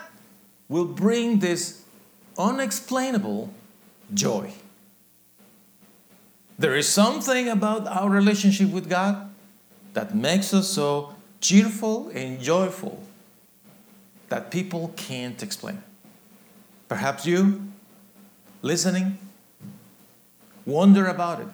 will 0.69 0.87
bring 0.87 1.39
this 1.39 1.83
unexplainable 2.39 3.53
joy. 4.13 4.53
There 6.59 6.77
is 6.77 6.89
something 6.89 7.49
about 7.49 7.87
our 7.87 8.09
relationship 8.09 8.71
with 8.71 8.89
God 8.89 9.31
that 9.95 10.15
makes 10.15 10.55
us 10.55 10.69
so 10.69 11.15
cheerful 11.41 12.09
and 12.15 12.41
joyful 12.41 13.03
that 14.29 14.51
people 14.51 14.93
can't 14.97 15.43
explain. 15.43 15.83
Perhaps 16.93 17.25
you, 17.25 17.73
listening, 18.61 19.17
wonder 20.67 21.07
about 21.07 21.41
it. 21.41 21.47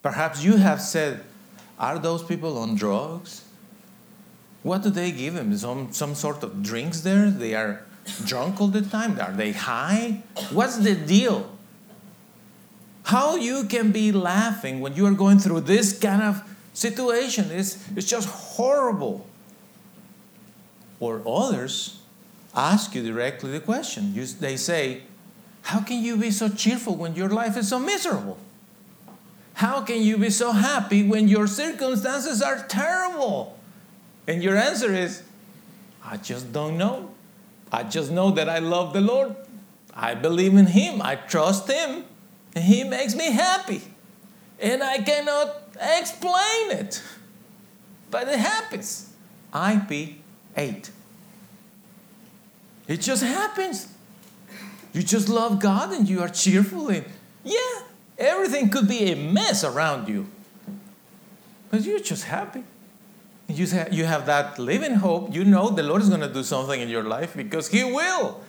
Perhaps 0.00 0.44
you 0.44 0.58
have 0.58 0.80
said, 0.80 1.24
Are 1.76 1.98
those 1.98 2.22
people 2.22 2.56
on 2.56 2.76
drugs? 2.76 3.42
What 4.62 4.84
do 4.84 4.90
they 4.90 5.10
give 5.10 5.34
them? 5.34 5.56
Some, 5.56 5.92
some 5.92 6.14
sort 6.14 6.44
of 6.44 6.62
drinks 6.62 7.00
there? 7.00 7.30
They 7.30 7.56
are 7.56 7.84
drunk 8.26 8.60
all 8.60 8.68
the 8.68 8.82
time? 8.82 9.18
Are 9.18 9.32
they 9.32 9.50
high? 9.50 10.22
What's 10.52 10.76
the 10.76 10.94
deal? 10.94 11.50
How 13.02 13.34
you 13.34 13.64
can 13.64 13.90
be 13.90 14.12
laughing 14.12 14.78
when 14.78 14.94
you 14.94 15.04
are 15.06 15.18
going 15.24 15.40
through 15.40 15.62
this 15.62 15.98
kind 15.98 16.22
of 16.22 16.44
situation 16.74 17.50
is 17.50 17.84
it's 17.96 18.06
just 18.06 18.28
horrible. 18.28 19.26
Or 21.00 21.22
others 21.26 21.99
ask 22.54 22.94
you 22.94 23.02
directly 23.02 23.52
the 23.52 23.60
question. 23.60 24.14
You, 24.14 24.26
they 24.26 24.56
say, 24.56 25.02
How 25.62 25.80
can 25.80 26.02
you 26.02 26.16
be 26.16 26.30
so 26.30 26.48
cheerful 26.48 26.96
when 26.96 27.14
your 27.14 27.28
life 27.28 27.56
is 27.56 27.68
so 27.68 27.78
miserable? 27.78 28.38
How 29.54 29.82
can 29.82 30.02
you 30.02 30.16
be 30.16 30.30
so 30.30 30.52
happy 30.52 31.02
when 31.02 31.28
your 31.28 31.46
circumstances 31.46 32.40
are 32.40 32.64
terrible? 32.66 33.58
And 34.26 34.42
your 34.42 34.56
answer 34.56 34.92
is, 34.92 35.22
I 36.04 36.16
just 36.16 36.52
don't 36.52 36.78
know. 36.78 37.10
I 37.72 37.82
just 37.82 38.10
know 38.10 38.30
that 38.32 38.48
I 38.48 38.58
love 38.58 38.92
the 38.92 39.00
Lord. 39.00 39.36
I 39.94 40.14
believe 40.14 40.54
in 40.54 40.66
Him. 40.66 41.02
I 41.02 41.16
trust 41.16 41.70
Him. 41.70 42.04
And 42.54 42.64
He 42.64 42.84
makes 42.84 43.14
me 43.14 43.32
happy. 43.32 43.82
And 44.58 44.82
I 44.82 44.98
cannot 44.98 45.62
explain 45.80 46.70
it. 46.70 47.02
But 48.10 48.28
it 48.28 48.38
happens. 48.38 49.12
IP 49.54 50.16
8. 50.56 50.90
It 52.90 53.00
just 53.02 53.22
happens. 53.22 53.86
You 54.92 55.04
just 55.04 55.28
love 55.28 55.60
God 55.60 55.92
and 55.92 56.08
you 56.08 56.20
are 56.22 56.28
cheerful. 56.28 56.88
And 56.88 57.04
yeah, 57.44 57.82
everything 58.18 58.68
could 58.68 58.88
be 58.88 59.12
a 59.12 59.14
mess 59.14 59.62
around 59.62 60.08
you. 60.08 60.26
But 61.70 61.82
you're 61.82 62.00
just 62.00 62.24
happy. 62.24 62.64
You, 63.46 63.68
you 63.92 64.06
have 64.06 64.26
that 64.26 64.58
living 64.58 64.94
hope. 64.94 65.32
You 65.32 65.44
know 65.44 65.70
the 65.70 65.84
Lord 65.84 66.02
is 66.02 66.08
going 66.08 66.22
to 66.22 66.32
do 66.32 66.42
something 66.42 66.80
in 66.80 66.88
your 66.88 67.04
life 67.04 67.36
because 67.36 67.68
He 67.68 67.84
will. 67.84 68.40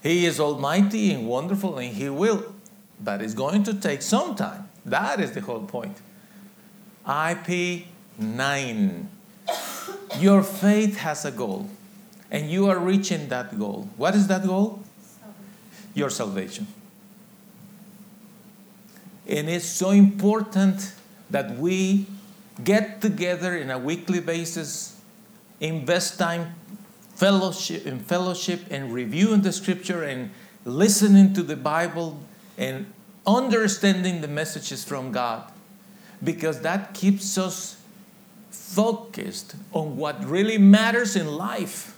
He 0.00 0.26
is 0.26 0.38
almighty 0.38 1.10
and 1.10 1.26
wonderful 1.26 1.78
and 1.78 1.92
He 1.92 2.08
will. 2.08 2.54
But 3.00 3.20
it's 3.20 3.34
going 3.34 3.64
to 3.64 3.74
take 3.74 4.02
some 4.02 4.36
time. 4.36 4.68
That 4.86 5.18
is 5.18 5.32
the 5.32 5.40
whole 5.40 5.62
point. 5.62 5.96
IP 7.04 7.86
9. 8.16 9.08
Your 10.20 10.44
faith 10.44 10.98
has 10.98 11.24
a 11.24 11.32
goal 11.32 11.68
and 12.34 12.50
you 12.50 12.68
are 12.68 12.80
reaching 12.80 13.28
that 13.28 13.56
goal. 13.56 13.88
What 13.96 14.16
is 14.16 14.26
that 14.26 14.44
goal? 14.44 14.82
Your 15.94 16.10
salvation. 16.10 16.66
And 19.28 19.48
it's 19.48 19.64
so 19.66 19.90
important 19.90 20.94
that 21.30 21.56
we 21.56 22.06
get 22.64 23.00
together 23.00 23.56
in 23.56 23.70
a 23.70 23.78
weekly 23.78 24.18
basis, 24.18 25.00
invest 25.60 26.18
time 26.18 26.56
fellowship 27.14 27.86
in 27.86 28.00
fellowship 28.00 28.62
and 28.68 28.92
reviewing 28.92 29.42
the 29.42 29.52
scripture 29.52 30.02
and 30.02 30.32
listening 30.64 31.32
to 31.34 31.42
the 31.44 31.54
Bible 31.54 32.18
and 32.58 32.92
understanding 33.24 34.22
the 34.22 34.26
messages 34.26 34.82
from 34.82 35.12
God 35.12 35.52
because 36.24 36.62
that 36.62 36.94
keeps 36.94 37.38
us 37.38 37.80
focused 38.50 39.54
on 39.72 39.96
what 39.96 40.24
really 40.24 40.58
matters 40.58 41.14
in 41.14 41.28
life. 41.28 41.93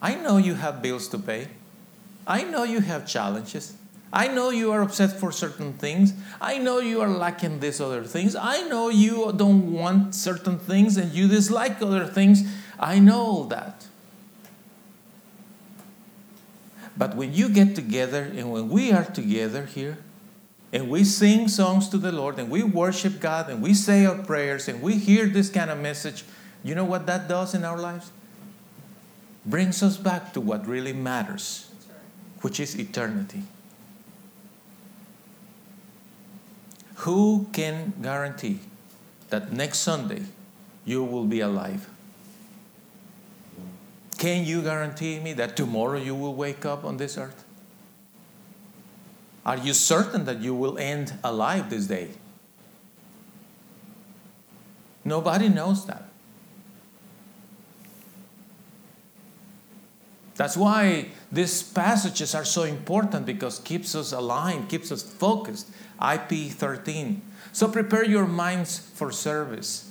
I 0.00 0.14
know 0.14 0.36
you 0.36 0.54
have 0.54 0.82
bills 0.82 1.08
to 1.08 1.18
pay. 1.18 1.48
I 2.26 2.42
know 2.42 2.64
you 2.64 2.80
have 2.80 3.06
challenges. 3.06 3.74
I 4.12 4.28
know 4.28 4.50
you 4.50 4.72
are 4.72 4.80
upset 4.80 5.18
for 5.18 5.32
certain 5.32 5.74
things. 5.74 6.14
I 6.40 6.58
know 6.58 6.78
you 6.78 7.00
are 7.00 7.08
lacking 7.08 7.60
these 7.60 7.80
other 7.80 8.04
things. 8.04 8.34
I 8.34 8.62
know 8.62 8.88
you 8.88 9.32
don't 9.36 9.72
want 9.72 10.14
certain 10.14 10.58
things 10.58 10.96
and 10.96 11.12
you 11.12 11.28
dislike 11.28 11.82
other 11.82 12.06
things. 12.06 12.44
I 12.78 13.00
know 13.00 13.20
all 13.20 13.44
that. 13.44 13.86
But 16.96 17.14
when 17.14 17.32
you 17.34 17.48
get 17.48 17.74
together 17.74 18.22
and 18.22 18.50
when 18.50 18.68
we 18.68 18.92
are 18.92 19.04
together 19.04 19.66
here 19.66 19.98
and 20.72 20.88
we 20.88 21.04
sing 21.04 21.48
songs 21.48 21.88
to 21.90 21.98
the 21.98 22.10
Lord 22.10 22.38
and 22.38 22.50
we 22.50 22.62
worship 22.62 23.20
God 23.20 23.50
and 23.50 23.62
we 23.62 23.74
say 23.74 24.06
our 24.06 24.18
prayers 24.18 24.68
and 24.68 24.80
we 24.82 24.96
hear 24.96 25.26
this 25.26 25.50
kind 25.50 25.70
of 25.70 25.78
message, 25.78 26.24
you 26.64 26.74
know 26.74 26.84
what 26.84 27.06
that 27.06 27.28
does 27.28 27.54
in 27.54 27.64
our 27.64 27.78
lives? 27.78 28.10
Brings 29.46 29.82
us 29.82 29.96
back 29.96 30.32
to 30.34 30.40
what 30.40 30.66
really 30.66 30.92
matters, 30.92 31.70
which 32.42 32.60
is 32.60 32.78
eternity. 32.78 33.42
Who 36.96 37.46
can 37.52 37.94
guarantee 38.02 38.60
that 39.30 39.52
next 39.52 39.78
Sunday 39.78 40.22
you 40.84 41.04
will 41.04 41.24
be 41.24 41.40
alive? 41.40 41.88
Can 44.18 44.44
you 44.44 44.62
guarantee 44.62 45.20
me 45.20 45.32
that 45.34 45.56
tomorrow 45.56 45.96
you 45.96 46.14
will 46.14 46.34
wake 46.34 46.66
up 46.66 46.84
on 46.84 46.96
this 46.96 47.16
earth? 47.16 47.44
Are 49.46 49.56
you 49.56 49.72
certain 49.72 50.24
that 50.24 50.40
you 50.40 50.54
will 50.54 50.76
end 50.76 51.14
alive 51.22 51.70
this 51.70 51.86
day? 51.86 52.10
Nobody 55.04 55.48
knows 55.48 55.86
that. 55.86 56.07
That's 60.38 60.56
why 60.56 61.08
these 61.32 61.64
passages 61.64 62.32
are 62.32 62.44
so 62.44 62.62
important 62.62 63.26
because 63.26 63.58
keeps 63.58 63.96
us 63.96 64.12
aligned, 64.12 64.68
keeps 64.68 64.92
us 64.92 65.02
focused. 65.02 65.68
IP 66.00 66.52
13. 66.52 67.20
So 67.50 67.66
prepare 67.66 68.04
your 68.04 68.24
minds 68.24 68.78
for 68.78 69.10
service, 69.10 69.90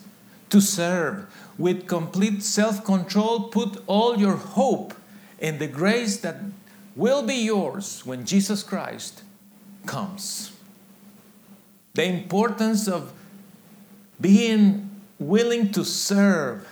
to 0.50 0.62
serve 0.62 1.28
with 1.58 1.86
complete 1.86 2.42
self-control. 2.44 3.50
Put 3.50 3.84
all 3.88 4.18
your 4.18 4.38
hope 4.38 4.94
in 5.38 5.58
the 5.58 5.68
grace 5.68 6.16
that 6.22 6.38
will 6.96 7.24
be 7.24 7.36
yours 7.36 8.06
when 8.06 8.26
Jesus 8.26 8.64
Christ 8.64 9.24
comes. 9.86 10.54
The 11.94 12.06
importance 12.06 12.88
of 12.88 13.12
being 14.22 14.90
willing 15.20 15.74
to 15.74 15.84
serve 15.84 16.66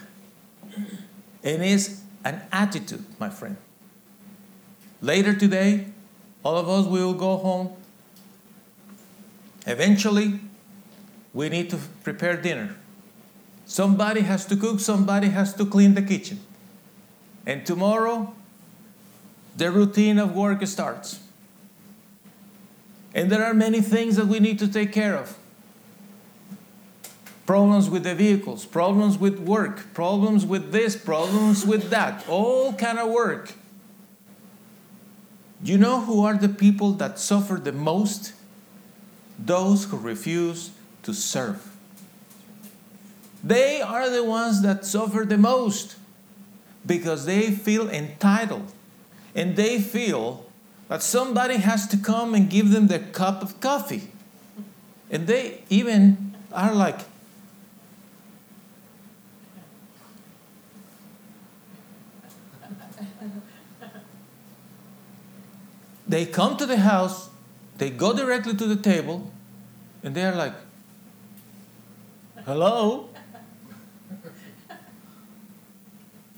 and 1.44 1.62
is 1.62 2.04
an 2.24 2.42
attitude, 2.54 3.04
my 3.20 3.30
friend. 3.30 3.58
Later 5.06 5.36
today, 5.36 5.86
all 6.44 6.58
of 6.58 6.68
us 6.68 6.88
will 6.88 7.14
go 7.14 7.38
home. 7.38 7.76
Eventually, 9.68 10.40
we 11.32 11.48
need 11.48 11.70
to 11.70 11.78
prepare 12.04 12.36
dinner. 12.36 12.76
Somebody 13.68 14.22
has 14.22 14.48
to 14.48 14.56
cook, 14.56 14.80
somebody 14.80 15.28
has 15.28 15.54
to 15.58 15.66
clean 15.68 15.94
the 15.94 16.02
kitchen. 16.02 16.40
And 17.46 17.68
tomorrow, 17.68 18.34
the 19.56 19.70
routine 19.70 20.18
of 20.18 20.36
work 20.36 20.66
starts. 20.66 21.20
And 23.14 23.32
there 23.32 23.46
are 23.46 23.54
many 23.54 23.82
things 23.82 24.16
that 24.16 24.26
we 24.26 24.40
need 24.40 24.58
to 24.58 24.68
take 24.68 24.92
care 24.92 25.16
of. 25.16 25.38
Problems 27.46 27.92
with 27.92 28.02
the 28.02 28.16
vehicles, 28.16 28.66
problems 28.66 29.20
with 29.20 29.38
work, 29.38 29.94
problems 29.94 30.48
with 30.48 30.72
this, 30.72 30.96
problems 30.96 31.64
with 31.64 31.92
that, 31.92 32.28
all 32.28 32.74
kind 32.74 32.98
of 32.98 33.12
work. 33.12 33.54
You 35.66 35.80
know 35.80 36.02
who 36.02 36.24
are 36.24 36.38
the 36.38 36.48
people 36.48 36.92
that 36.94 37.18
suffer 37.18 37.56
the 37.56 37.72
most? 37.72 38.34
Those 39.40 39.86
who 39.86 39.98
refuse 39.98 40.70
to 41.02 41.12
serve. 41.12 41.76
They 43.44 43.82
are 43.82 44.08
the 44.08 44.24
ones 44.24 44.62
that 44.62 44.86
suffer 44.86 45.26
the 45.26 45.40
most 45.40 45.96
because 46.86 47.26
they 47.26 47.50
feel 47.50 47.90
entitled 47.90 48.72
and 49.34 49.56
they 49.56 49.82
feel 49.82 50.46
that 50.88 51.02
somebody 51.02 51.58
has 51.58 51.88
to 51.88 51.98
come 51.98 52.36
and 52.36 52.48
give 52.48 52.70
them 52.70 52.86
their 52.86 53.00
cup 53.00 53.42
of 53.42 53.60
coffee. 53.60 54.12
And 55.10 55.26
they 55.26 55.64
even 55.72 56.36
are 56.52 56.76
like, 56.76 57.00
they 66.16 66.26
come 66.26 66.56
to 66.56 66.66
the 66.66 66.78
house, 66.78 67.30
they 67.78 67.90
go 67.90 68.14
directly 68.14 68.56
to 68.56 68.66
the 68.66 68.78
table, 68.78 69.34
and 70.02 70.16
they 70.16 70.24
are 70.24 70.34
like, 70.34 70.54
hello? 72.46 73.10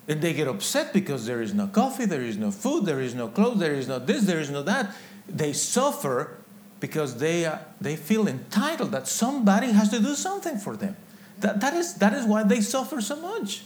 And 0.08 0.20
they 0.20 0.34
get 0.34 0.48
upset 0.48 0.94
because 0.94 1.28
there 1.28 1.44
is 1.44 1.54
no 1.54 1.68
coffee, 1.68 2.06
there 2.06 2.24
is 2.24 2.38
no 2.38 2.50
food, 2.50 2.88
there 2.88 3.00
is 3.00 3.14
no 3.14 3.28
clothes, 3.28 3.60
there 3.60 3.76
is 3.76 3.88
no 3.88 4.00
this, 4.00 4.24
there 4.24 4.40
is 4.40 4.50
no 4.50 4.64
that. 4.64 4.96
They 5.30 5.54
suffer 5.54 6.40
because 6.80 7.20
they, 7.20 7.46
uh, 7.46 7.60
they 7.80 7.98
feel 7.98 8.28
entitled 8.28 8.92
that 8.94 9.08
somebody 9.08 9.74
has 9.74 9.90
to 9.90 10.00
do 10.00 10.16
something 10.16 10.58
for 10.58 10.76
them. 10.76 10.96
That, 11.42 11.62
that, 11.62 11.76
is, 11.76 11.94
that 12.00 12.14
is 12.14 12.26
why 12.26 12.42
they 12.42 12.62
suffer 12.62 13.00
so 13.00 13.18
much. 13.18 13.62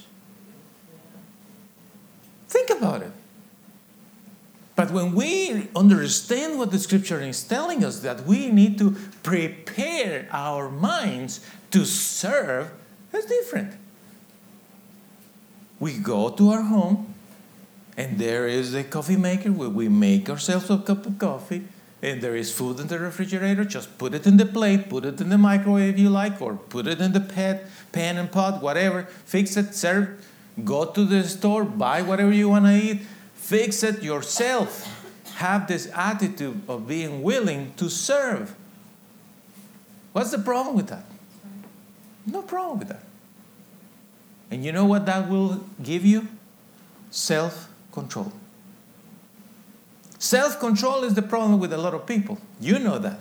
Think 2.49 2.69
about 2.69 3.01
it. 3.01 3.13
When 4.91 5.15
we 5.15 5.69
understand 5.75 6.59
what 6.59 6.71
the 6.71 6.79
scripture 6.79 7.21
is 7.21 7.43
telling 7.43 7.83
us, 7.83 7.99
that 7.99 8.25
we 8.25 8.49
need 8.49 8.77
to 8.79 8.91
prepare 9.23 10.27
our 10.31 10.69
minds 10.69 11.39
to 11.71 11.85
serve, 11.85 12.71
that's 13.11 13.25
different. 13.25 13.73
We 15.79 15.97
go 15.97 16.29
to 16.29 16.49
our 16.51 16.61
home, 16.61 17.13
and 17.97 18.19
there 18.19 18.47
is 18.47 18.73
a 18.73 18.83
coffee 18.83 19.17
maker 19.17 19.51
where 19.51 19.69
we 19.69 19.89
make 19.89 20.29
ourselves 20.29 20.69
a 20.69 20.77
cup 20.77 21.05
of 21.05 21.17
coffee, 21.17 21.63
and 22.01 22.21
there 22.21 22.35
is 22.35 22.51
food 22.51 22.79
in 22.79 22.87
the 22.87 22.99
refrigerator. 22.99 23.63
Just 23.63 23.97
put 23.97 24.13
it 24.13 24.27
in 24.27 24.37
the 24.37 24.45
plate, 24.45 24.89
put 24.89 25.05
it 25.05 25.21
in 25.21 25.29
the 25.29 25.37
microwave 25.37 25.93
if 25.95 25.99
you 25.99 26.09
like, 26.09 26.41
or 26.41 26.55
put 26.55 26.87
it 26.87 26.99
in 26.99 27.13
the 27.13 27.21
pan, 27.21 27.61
pan 27.91 28.17
and 28.17 28.31
pot, 28.31 28.61
whatever. 28.61 29.03
Fix 29.25 29.55
it, 29.57 29.73
serve. 29.73 30.25
Go 30.63 30.85
to 30.85 31.05
the 31.05 31.23
store, 31.23 31.63
buy 31.63 32.01
whatever 32.01 32.31
you 32.31 32.49
want 32.49 32.65
to 32.65 32.73
eat, 32.73 33.01
fix 33.51 33.83
it 33.83 34.01
yourself. 34.01 34.87
Have 35.35 35.67
this 35.67 35.91
attitude 35.93 36.61
of 36.69 36.87
being 36.87 37.21
willing 37.21 37.73
to 37.75 37.89
serve. 37.89 38.55
What's 40.13 40.31
the 40.31 40.39
problem 40.39 40.75
with 40.75 40.87
that? 40.87 41.03
No 42.25 42.43
problem 42.43 42.79
with 42.79 42.87
that. 42.87 43.03
And 44.49 44.63
you 44.63 44.71
know 44.71 44.85
what 44.85 45.05
that 45.05 45.29
will 45.29 45.65
give 45.83 46.05
you? 46.05 46.27
Self 47.09 47.67
control. 47.91 48.31
Self 50.17 50.59
control 50.59 51.03
is 51.03 51.15
the 51.15 51.21
problem 51.21 51.59
with 51.59 51.73
a 51.73 51.77
lot 51.77 51.93
of 51.93 52.05
people. 52.05 52.37
You 52.59 52.79
know 52.79 52.99
that. 52.99 53.19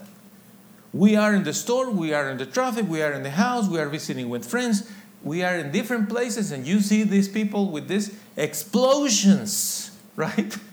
We 0.93 1.17
are 1.17 1.35
in 1.35 1.45
the 1.45 1.55
store, 1.55 1.91
we 1.91 2.13
are 2.13 2.29
in 2.31 2.37
the 2.37 2.47
traffic, 2.47 2.87
we 2.89 3.03
are 3.03 3.13
in 3.13 3.23
the 3.23 3.31
house, 3.31 3.69
we 3.69 3.79
are 3.79 3.89
visiting 3.89 4.29
with 4.29 4.45
friends, 4.45 4.91
we 5.23 5.43
are 5.43 5.57
in 5.57 5.71
different 5.71 6.09
places, 6.09 6.51
and 6.51 6.67
you 6.67 6.81
see 6.81 7.05
these 7.05 7.29
people 7.29 7.71
with 7.71 7.89
these 7.89 8.15
explosions, 8.37 9.90
right? 10.21 10.57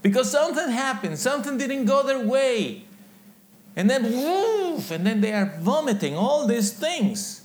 Because 0.00 0.30
something 0.30 0.70
happened, 0.70 1.18
something 1.18 1.58
didn't 1.58 1.86
go 1.86 2.06
their 2.06 2.20
way. 2.20 2.84
And 3.74 3.90
then, 3.90 4.04
woof, 4.04 4.92
and 4.92 5.04
then 5.04 5.20
they 5.20 5.32
are 5.32 5.58
vomiting 5.58 6.16
all 6.16 6.46
these 6.46 6.72
things. 6.72 7.42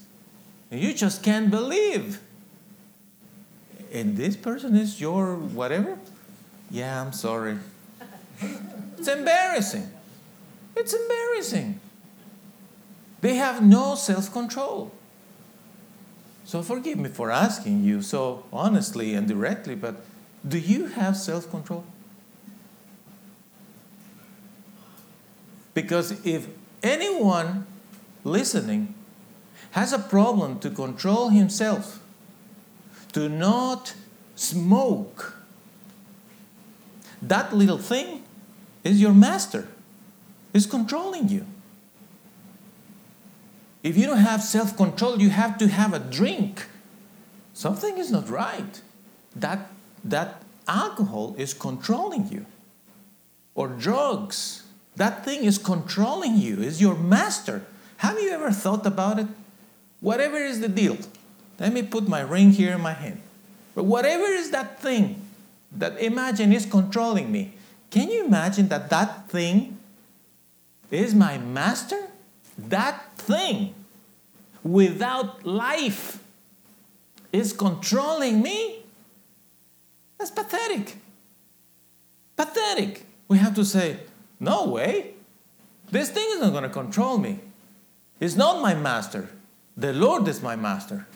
And 0.69 0.80
you 0.80 0.93
just 0.93 1.24
can't 1.24 1.49
believe. 1.49 2.19
And 3.91 4.15
this 4.17 4.36
person 4.36 4.76
is 4.76 5.01
your 5.01 5.36
whatever? 5.36 5.97
Yeah, 6.69 7.01
I'm 7.01 7.11
sorry. 7.11 7.57
It's 8.97 9.07
embarrassing. 9.07 9.89
It's 10.78 10.93
embarrassing. 10.93 11.80
They 13.21 13.36
have 13.36 13.61
no 13.61 13.95
self 13.95 14.32
control. 14.32 14.91
So 16.45 16.61
forgive 16.61 16.97
me 16.97 17.09
for 17.09 17.32
asking 17.32 17.84
you 17.84 18.01
so 18.01 18.45
honestly 18.53 19.13
and 19.13 19.28
directly, 19.28 19.76
but 19.76 20.05
do 20.47 20.57
you 20.57 20.87
have 20.87 21.15
self 21.17 21.49
control? 21.49 21.85
Because 25.73 26.23
if 26.25 26.47
anyone 26.81 27.65
listening 28.23 28.93
has 29.71 29.91
a 29.91 29.99
problem 29.99 30.59
to 30.59 30.69
control 30.69 31.29
himself, 31.29 31.99
to 33.13 33.27
not 33.27 33.95
smoke, 34.35 35.37
that 37.21 37.53
little 37.53 37.77
thing 37.77 38.23
is 38.83 39.01
your 39.01 39.13
master, 39.13 39.67
is 40.53 40.65
controlling 40.65 41.29
you. 41.29 41.45
If 43.81 43.97
you 43.97 44.05
don't 44.05 44.17
have 44.17 44.41
self 44.41 44.77
control, 44.77 45.21
you 45.21 45.29
have 45.29 45.57
to 45.57 45.67
have 45.67 45.93
a 45.93 45.99
drink. 45.99 46.67
Something 47.53 47.97
is 47.97 48.11
not 48.11 48.29
right. 48.29 48.81
That, 49.35 49.69
that 50.04 50.41
alcohol 50.68 51.36
is 51.38 51.54
controlling 51.54 52.30
you, 52.30 52.45
or 53.56 53.68
drugs. 53.68 54.64
That 54.95 55.26
thing 55.26 55.43
is 55.43 55.58
controlling 55.58 56.38
you, 56.38 56.62
is 56.62 56.82
your 56.82 56.95
master. 56.95 57.66
Have 57.97 58.20
you 58.20 58.30
ever 58.32 58.51
thought 58.51 58.86
about 58.86 59.20
it? 59.20 59.28
Whatever 60.01 60.38
is 60.38 60.60
the 60.60 60.68
deal, 60.68 60.97
let 61.60 61.74
me 61.74 61.82
put 61.82 62.08
my 62.08 62.22
ring 62.22 62.51
here 62.51 62.74
in 62.74 62.82
my 62.82 62.93
hand. 62.93 63.22
But 63.74 63.86
whatever 63.86 64.26
is 64.26 64.51
that 64.51 64.82
thing 64.82 65.22
that 65.72 65.99
imagine 65.99 66.54
is 66.54 66.66
controlling 66.66 67.32
me, 67.32 67.54
can 67.89 68.10
you 68.10 68.26
imagine 68.26 68.68
that 68.68 68.89
that 68.89 69.30
thing 69.30 69.78
is 70.91 71.16
my 71.16 71.38
master? 71.38 72.10
That 72.58 73.16
thing 73.18 73.74
without 74.64 75.45
life 75.45 76.24
is 77.32 77.54
controlling 77.54 78.41
me? 78.41 78.82
That's 80.24 80.32
pathetic. 80.32 80.95
Pathetic. 82.38 83.05
We 83.28 83.39
have 83.39 83.53
to 83.55 83.65
say, 83.65 83.99
no 84.39 84.69
way. 84.69 85.15
This 85.91 86.11
thing 86.11 86.26
is 86.30 86.39
not 86.39 86.51
going 86.51 86.63
to 86.63 86.69
control 86.69 87.17
me. 87.17 87.39
It's 88.21 88.38
not 88.38 88.61
my 88.61 88.74
master. 88.74 89.28
The 89.76 89.91
Lord 89.91 90.26
is 90.30 90.41
my 90.41 90.55
master. 90.55 91.07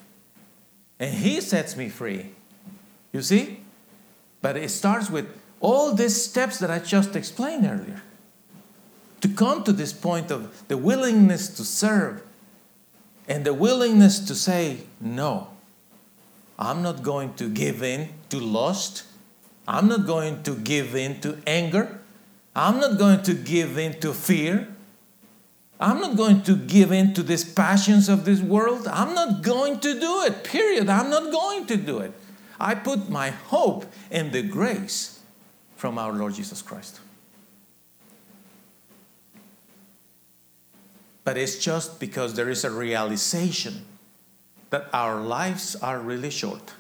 And 1.00 1.14
He 1.14 1.40
sets 1.40 1.78
me 1.78 1.88
free. 1.88 2.32
You 3.14 3.22
see? 3.22 3.62
But 4.42 4.58
it 4.58 4.72
starts 4.72 5.10
with 5.10 5.28
all 5.62 5.94
these 5.94 6.22
steps 6.22 6.60
that 6.60 6.70
I 6.70 6.80
just 6.80 7.16
explained 7.16 7.66
earlier. 7.66 8.02
To 9.22 9.30
come 9.30 9.64
to 9.64 9.72
this 9.72 9.94
point 9.94 10.32
of 10.32 10.68
the 10.68 10.76
willingness 10.76 11.48
to 11.56 11.64
serve 11.64 12.24
and 13.26 13.46
the 13.46 13.54
willingness 13.54 14.20
to 14.28 14.36
say, 14.36 14.80
no, 15.00 15.48
I'm 16.60 16.82
not 16.82 17.04
going 17.04 17.34
to 17.36 17.50
give 17.50 17.84
in 17.84 18.10
to 18.30 18.40
lust. 18.40 19.04
I'm 19.68 19.88
not 19.88 20.08
going 20.08 20.44
to 20.44 20.56
give 20.56 20.96
in 20.96 21.22
to 21.22 21.38
anger. 21.46 22.00
I'm 22.56 22.80
not 22.80 22.98
going 22.98 23.22
to 23.24 23.34
give 23.34 23.78
in 23.78 24.00
to 24.00 24.14
fear. 24.14 24.68
I'm 25.80 26.02
not 26.02 26.18
going 26.18 26.42
to 26.44 26.56
give 26.56 26.92
in 26.92 27.14
to 27.14 27.22
these 27.22 27.44
passions 27.44 28.10
of 28.10 28.26
this 28.26 28.42
world. 28.42 28.88
I'm 28.88 29.14
not 29.14 29.44
going 29.44 29.80
to 29.82 30.00
do 30.00 30.24
it, 30.24 30.44
period. 30.44 30.90
I'm 30.90 31.12
not 31.12 31.32
going 31.32 31.68
to 31.68 31.78
do 31.78 32.00
it. 32.00 32.14
I 32.60 32.74
put 32.74 33.10
my 33.10 33.30
hope 33.30 33.86
in 34.10 34.32
the 34.32 34.42
grace 34.42 35.20
from 35.76 36.00
our 36.00 36.12
Lord 36.12 36.34
Jesus 36.34 36.64
Christ. 36.64 37.00
But 41.24 41.38
it's 41.38 41.60
just 41.60 42.00
because 42.00 42.34
there 42.34 42.50
is 42.50 42.64
a 42.64 42.72
realization 42.72 43.86
that 44.70 44.88
our 44.94 45.22
lives 45.22 45.76
are 45.78 46.00
really 46.00 46.30
short. 46.30 46.74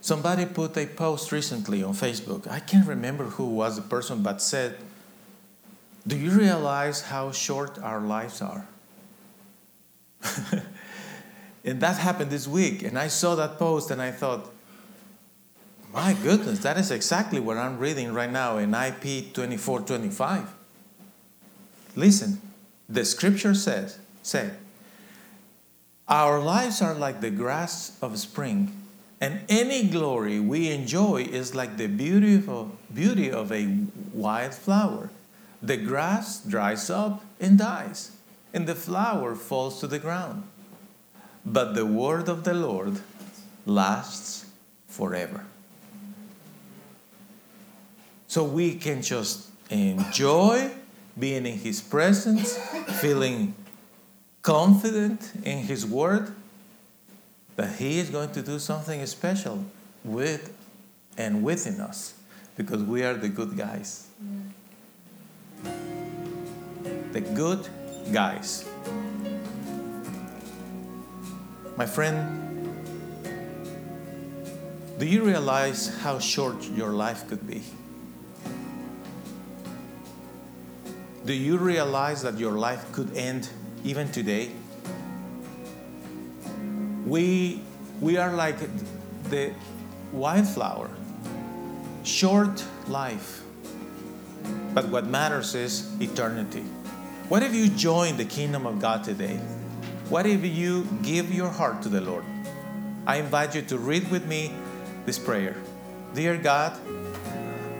Somebody 0.00 0.46
put 0.46 0.76
a 0.76 0.86
post 0.86 1.30
recently 1.30 1.82
on 1.82 1.94
Facebook. 1.94 2.50
I 2.50 2.58
can't 2.60 2.86
remember 2.86 3.24
who 3.24 3.46
was 3.46 3.76
the 3.76 3.82
person, 3.82 4.22
but 4.22 4.42
said, 4.42 4.76
Do 6.06 6.16
you 6.16 6.30
realize 6.30 7.02
how 7.02 7.30
short 7.30 7.78
our 7.78 8.00
lives 8.00 8.42
are? 8.42 8.66
and 11.64 11.80
that 11.80 11.98
happened 11.98 12.30
this 12.30 12.48
week. 12.48 12.82
And 12.82 12.98
I 12.98 13.06
saw 13.08 13.36
that 13.36 13.58
post 13.58 13.92
and 13.92 14.02
I 14.02 14.10
thought, 14.10 14.52
My 15.92 16.14
goodness, 16.14 16.58
that 16.60 16.76
is 16.78 16.90
exactly 16.90 17.38
what 17.38 17.56
I'm 17.56 17.78
reading 17.78 18.12
right 18.12 18.30
now 18.30 18.58
in 18.58 18.74
IP 18.74 19.32
2425. 19.32 20.52
Listen, 21.94 22.40
the 22.88 23.04
scripture 23.04 23.54
says, 23.54 23.98
say, 24.22 24.50
our 26.12 26.38
lives 26.38 26.82
are 26.82 26.92
like 26.92 27.22
the 27.22 27.30
grass 27.30 27.96
of 28.02 28.18
spring, 28.18 28.70
and 29.18 29.40
any 29.48 29.88
glory 29.88 30.38
we 30.38 30.70
enjoy 30.70 31.22
is 31.22 31.54
like 31.54 31.78
the 31.78 31.86
beautiful 31.86 32.76
beauty 32.92 33.30
of 33.30 33.50
a 33.50 33.78
wild 34.12 34.52
flower. 34.52 35.08
The 35.62 35.78
grass 35.78 36.44
dries 36.44 36.90
up 36.90 37.24
and 37.40 37.56
dies, 37.56 38.12
and 38.52 38.66
the 38.66 38.74
flower 38.74 39.34
falls 39.34 39.80
to 39.80 39.86
the 39.86 39.98
ground. 39.98 40.42
But 41.46 41.74
the 41.74 41.86
word 41.86 42.28
of 42.28 42.44
the 42.44 42.52
Lord 42.52 43.00
lasts 43.64 44.44
forever. 44.88 45.46
So 48.28 48.44
we 48.44 48.74
can 48.74 49.00
just 49.00 49.48
enjoy 49.70 50.72
being 51.18 51.46
in 51.46 51.56
His 51.56 51.80
presence, 51.80 52.58
feeling 53.00 53.54
confident 54.42 55.32
in 55.44 55.58
His 55.58 55.86
word 55.86 56.32
that 57.56 57.76
He 57.76 57.98
is 57.98 58.10
going 58.10 58.32
to 58.32 58.42
do 58.42 58.58
something 58.58 59.04
special 59.06 59.64
with 60.04 60.52
and 61.16 61.42
within 61.42 61.80
us 61.80 62.14
because 62.56 62.82
we 62.82 63.04
are 63.04 63.14
the 63.14 63.28
good 63.28 63.56
guys. 63.56 64.08
The 67.12 67.20
good 67.20 67.68
guys. 68.12 68.68
My 71.76 71.86
friend, 71.86 72.74
do 74.98 75.06
you 75.06 75.22
realize 75.22 75.88
how 76.02 76.18
short 76.18 76.64
your 76.70 76.90
life 76.90 77.28
could 77.28 77.46
be? 77.46 77.62
Do 81.24 81.32
you 81.32 81.56
realize 81.56 82.22
that 82.22 82.38
your 82.38 82.52
life 82.52 82.90
could 82.92 83.16
end 83.16 83.48
even 83.84 84.10
today? 84.10 84.50
We, 87.06 87.60
we 88.00 88.16
are 88.16 88.32
like 88.32 88.56
the 89.30 89.52
wildflower, 90.12 90.90
short 92.04 92.64
life. 92.88 93.42
But 94.74 94.88
what 94.88 95.06
matters 95.06 95.54
is 95.54 95.90
eternity. 96.00 96.64
What 97.28 97.42
if 97.42 97.54
you 97.54 97.68
join 97.68 98.16
the 98.16 98.24
kingdom 98.24 98.66
of 98.66 98.80
God 98.80 99.04
today? 99.04 99.36
What 100.08 100.26
if 100.26 100.44
you 100.44 100.86
give 101.02 101.32
your 101.32 101.48
heart 101.48 101.82
to 101.82 101.88
the 101.88 102.00
Lord? 102.00 102.24
I 103.06 103.16
invite 103.16 103.54
you 103.54 103.62
to 103.62 103.78
read 103.78 104.10
with 104.10 104.26
me 104.26 104.52
this 105.06 105.18
prayer 105.18 105.56
Dear 106.14 106.36
God, 106.36 106.78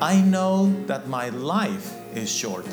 I 0.01 0.21
know 0.21 0.73
that 0.87 1.07
my 1.07 1.29
life 1.29 1.93
is 2.17 2.33
short 2.33 2.67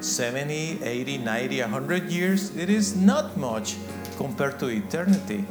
70, 0.00 0.82
80, 0.82 1.18
90, 1.18 1.60
100 1.60 2.04
years. 2.10 2.56
It 2.56 2.70
is 2.70 2.96
not 2.96 3.36
much 3.36 3.76
compared 4.16 4.58
to 4.60 4.68
eternity. 4.68 5.44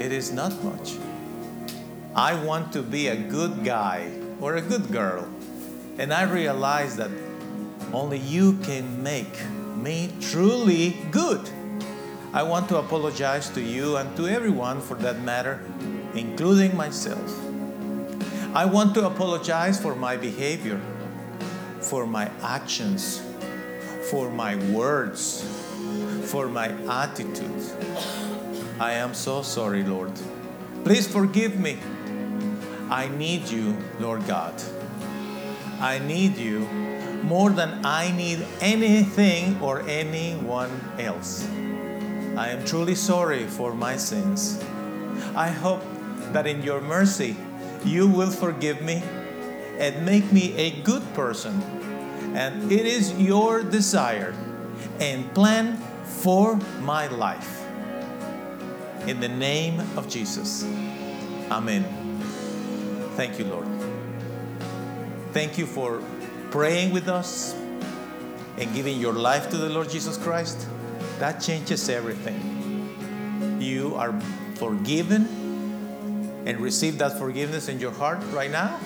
It 0.00 0.12
is 0.12 0.32
not 0.32 0.52
much. 0.64 0.96
I 2.14 2.34
want 2.42 2.72
to 2.72 2.82
be 2.82 3.08
a 3.08 3.16
good 3.16 3.64
guy 3.64 4.10
or 4.40 4.56
a 4.56 4.62
good 4.62 4.90
girl. 4.90 5.28
And 5.98 6.12
I 6.12 6.22
realize 6.22 6.96
that 6.96 7.10
only 7.92 8.18
you 8.18 8.58
can 8.58 9.02
make 9.02 9.34
me 9.76 10.12
truly 10.20 10.96
good. 11.10 11.48
I 12.32 12.42
want 12.42 12.68
to 12.68 12.78
apologize 12.78 13.48
to 13.50 13.60
you 13.60 13.96
and 13.96 14.14
to 14.16 14.28
everyone 14.28 14.80
for 14.80 14.94
that 14.96 15.22
matter, 15.22 15.62
including 16.14 16.76
myself. 16.76 17.32
I 18.54 18.64
want 18.64 18.94
to 18.94 19.06
apologize 19.06 19.80
for 19.80 19.94
my 19.94 20.16
behavior, 20.16 20.80
for 21.80 22.06
my 22.06 22.30
actions, 22.42 23.22
for 24.10 24.30
my 24.30 24.56
words, 24.72 25.44
for 26.24 26.48
my 26.48 26.68
attitude. 26.88 27.62
I 28.80 28.92
am 28.92 29.12
so 29.12 29.42
sorry, 29.42 29.82
Lord. 29.82 30.12
Please 30.84 31.06
forgive 31.06 31.58
me. 31.58 31.78
I 32.88 33.08
need 33.08 33.48
you, 33.48 33.76
Lord 34.00 34.26
God. 34.26 34.54
I 35.80 35.98
need 35.98 36.36
you 36.36 36.60
more 37.22 37.50
than 37.50 37.84
I 37.84 38.10
need 38.12 38.46
anything 38.60 39.60
or 39.60 39.82
anyone 39.88 40.70
else. 40.98 41.46
I 42.36 42.48
am 42.48 42.64
truly 42.64 42.94
sorry 42.94 43.46
for 43.46 43.74
my 43.74 43.96
sins. 43.96 44.62
I 45.34 45.48
hope 45.48 45.82
that 46.32 46.46
in 46.46 46.62
your 46.62 46.80
mercy 46.80 47.36
you 47.84 48.08
will 48.08 48.30
forgive 48.30 48.80
me 48.80 49.02
and 49.78 50.06
make 50.06 50.32
me 50.32 50.54
a 50.56 50.70
good 50.82 51.02
person. 51.14 51.77
And 52.34 52.70
it 52.70 52.86
is 52.86 53.12
your 53.14 53.62
desire 53.62 54.34
and 55.00 55.32
plan 55.34 55.76
for 56.04 56.56
my 56.80 57.06
life. 57.08 57.64
In 59.06 59.20
the 59.20 59.28
name 59.28 59.80
of 59.96 60.08
Jesus. 60.08 60.64
Amen. 61.50 61.84
Thank 63.16 63.38
you, 63.38 63.46
Lord. 63.46 63.66
Thank 65.32 65.58
you 65.58 65.66
for 65.66 66.02
praying 66.50 66.92
with 66.92 67.08
us 67.08 67.54
and 68.58 68.74
giving 68.74 68.98
your 68.98 69.12
life 69.12 69.50
to 69.50 69.56
the 69.56 69.68
Lord 69.68 69.88
Jesus 69.88 70.16
Christ. 70.16 70.66
That 71.18 71.40
changes 71.40 71.88
everything. 71.88 73.58
You 73.60 73.94
are 73.96 74.18
forgiven 74.54 75.26
and 76.46 76.60
receive 76.60 76.98
that 76.98 77.18
forgiveness 77.18 77.68
in 77.68 77.78
your 77.78 77.92
heart 77.92 78.18
right 78.32 78.50
now 78.50 78.78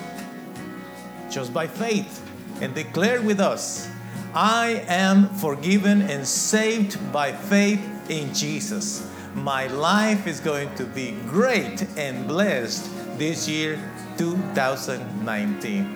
just 1.29 1.53
by 1.53 1.65
faith 1.65 2.21
and 2.61 2.73
declare 2.73 3.21
with 3.21 3.39
us 3.39 3.89
I 4.35 4.83
am 4.87 5.29
forgiven 5.29 6.01
and 6.01 6.27
saved 6.27 6.97
by 7.13 7.31
faith 7.31 8.09
in 8.09 8.33
Jesus. 8.33 9.07
My 9.35 9.67
life 9.67 10.25
is 10.25 10.39
going 10.39 10.73
to 10.75 10.85
be 10.85 11.11
great 11.27 11.85
and 11.97 12.27
blessed 12.27 12.89
this 13.19 13.47
year, 13.47 13.79
2019. 14.17 15.95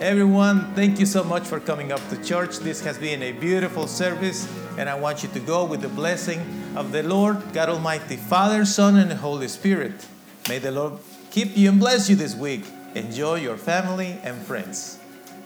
Everyone, 0.00 0.74
thank 0.74 0.98
you 0.98 1.06
so 1.06 1.22
much 1.22 1.44
for 1.44 1.60
coming 1.60 1.92
up 1.92 2.00
to 2.08 2.22
church. 2.22 2.58
This 2.58 2.80
has 2.82 2.98
been 2.98 3.22
a 3.22 3.32
beautiful 3.32 3.86
service, 3.86 4.48
and 4.76 4.88
I 4.88 4.94
want 4.94 5.22
you 5.22 5.28
to 5.30 5.40
go 5.40 5.64
with 5.64 5.80
the 5.80 5.88
blessing 5.88 6.40
of 6.76 6.92
the 6.92 7.02
Lord, 7.02 7.52
God 7.52 7.68
Almighty, 7.68 8.16
Father, 8.16 8.64
Son, 8.64 8.96
and 8.96 9.12
Holy 9.12 9.48
Spirit. 9.48 10.06
May 10.48 10.58
the 10.58 10.70
Lord 10.72 10.94
keep 11.30 11.56
you 11.56 11.68
and 11.68 11.80
bless 11.80 12.08
you 12.08 12.16
this 12.16 12.34
week. 12.34 12.64
Enjoy 12.94 13.36
your 13.36 13.56
family 13.56 14.18
and 14.22 14.36
friends. 14.42 14.98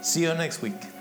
See 0.03 0.23
you 0.23 0.35
next 0.35 0.61
week. 0.63 0.92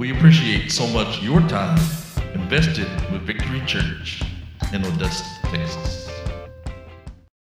We 0.00 0.12
appreciate 0.12 0.72
so 0.72 0.86
much 0.86 1.20
your 1.20 1.40
time 1.40 1.78
invested 2.32 2.88
with 3.12 3.20
Victory 3.20 3.60
Church 3.66 4.22
in 4.72 4.82
Odessa, 4.82 5.22
Texas. 5.42 5.99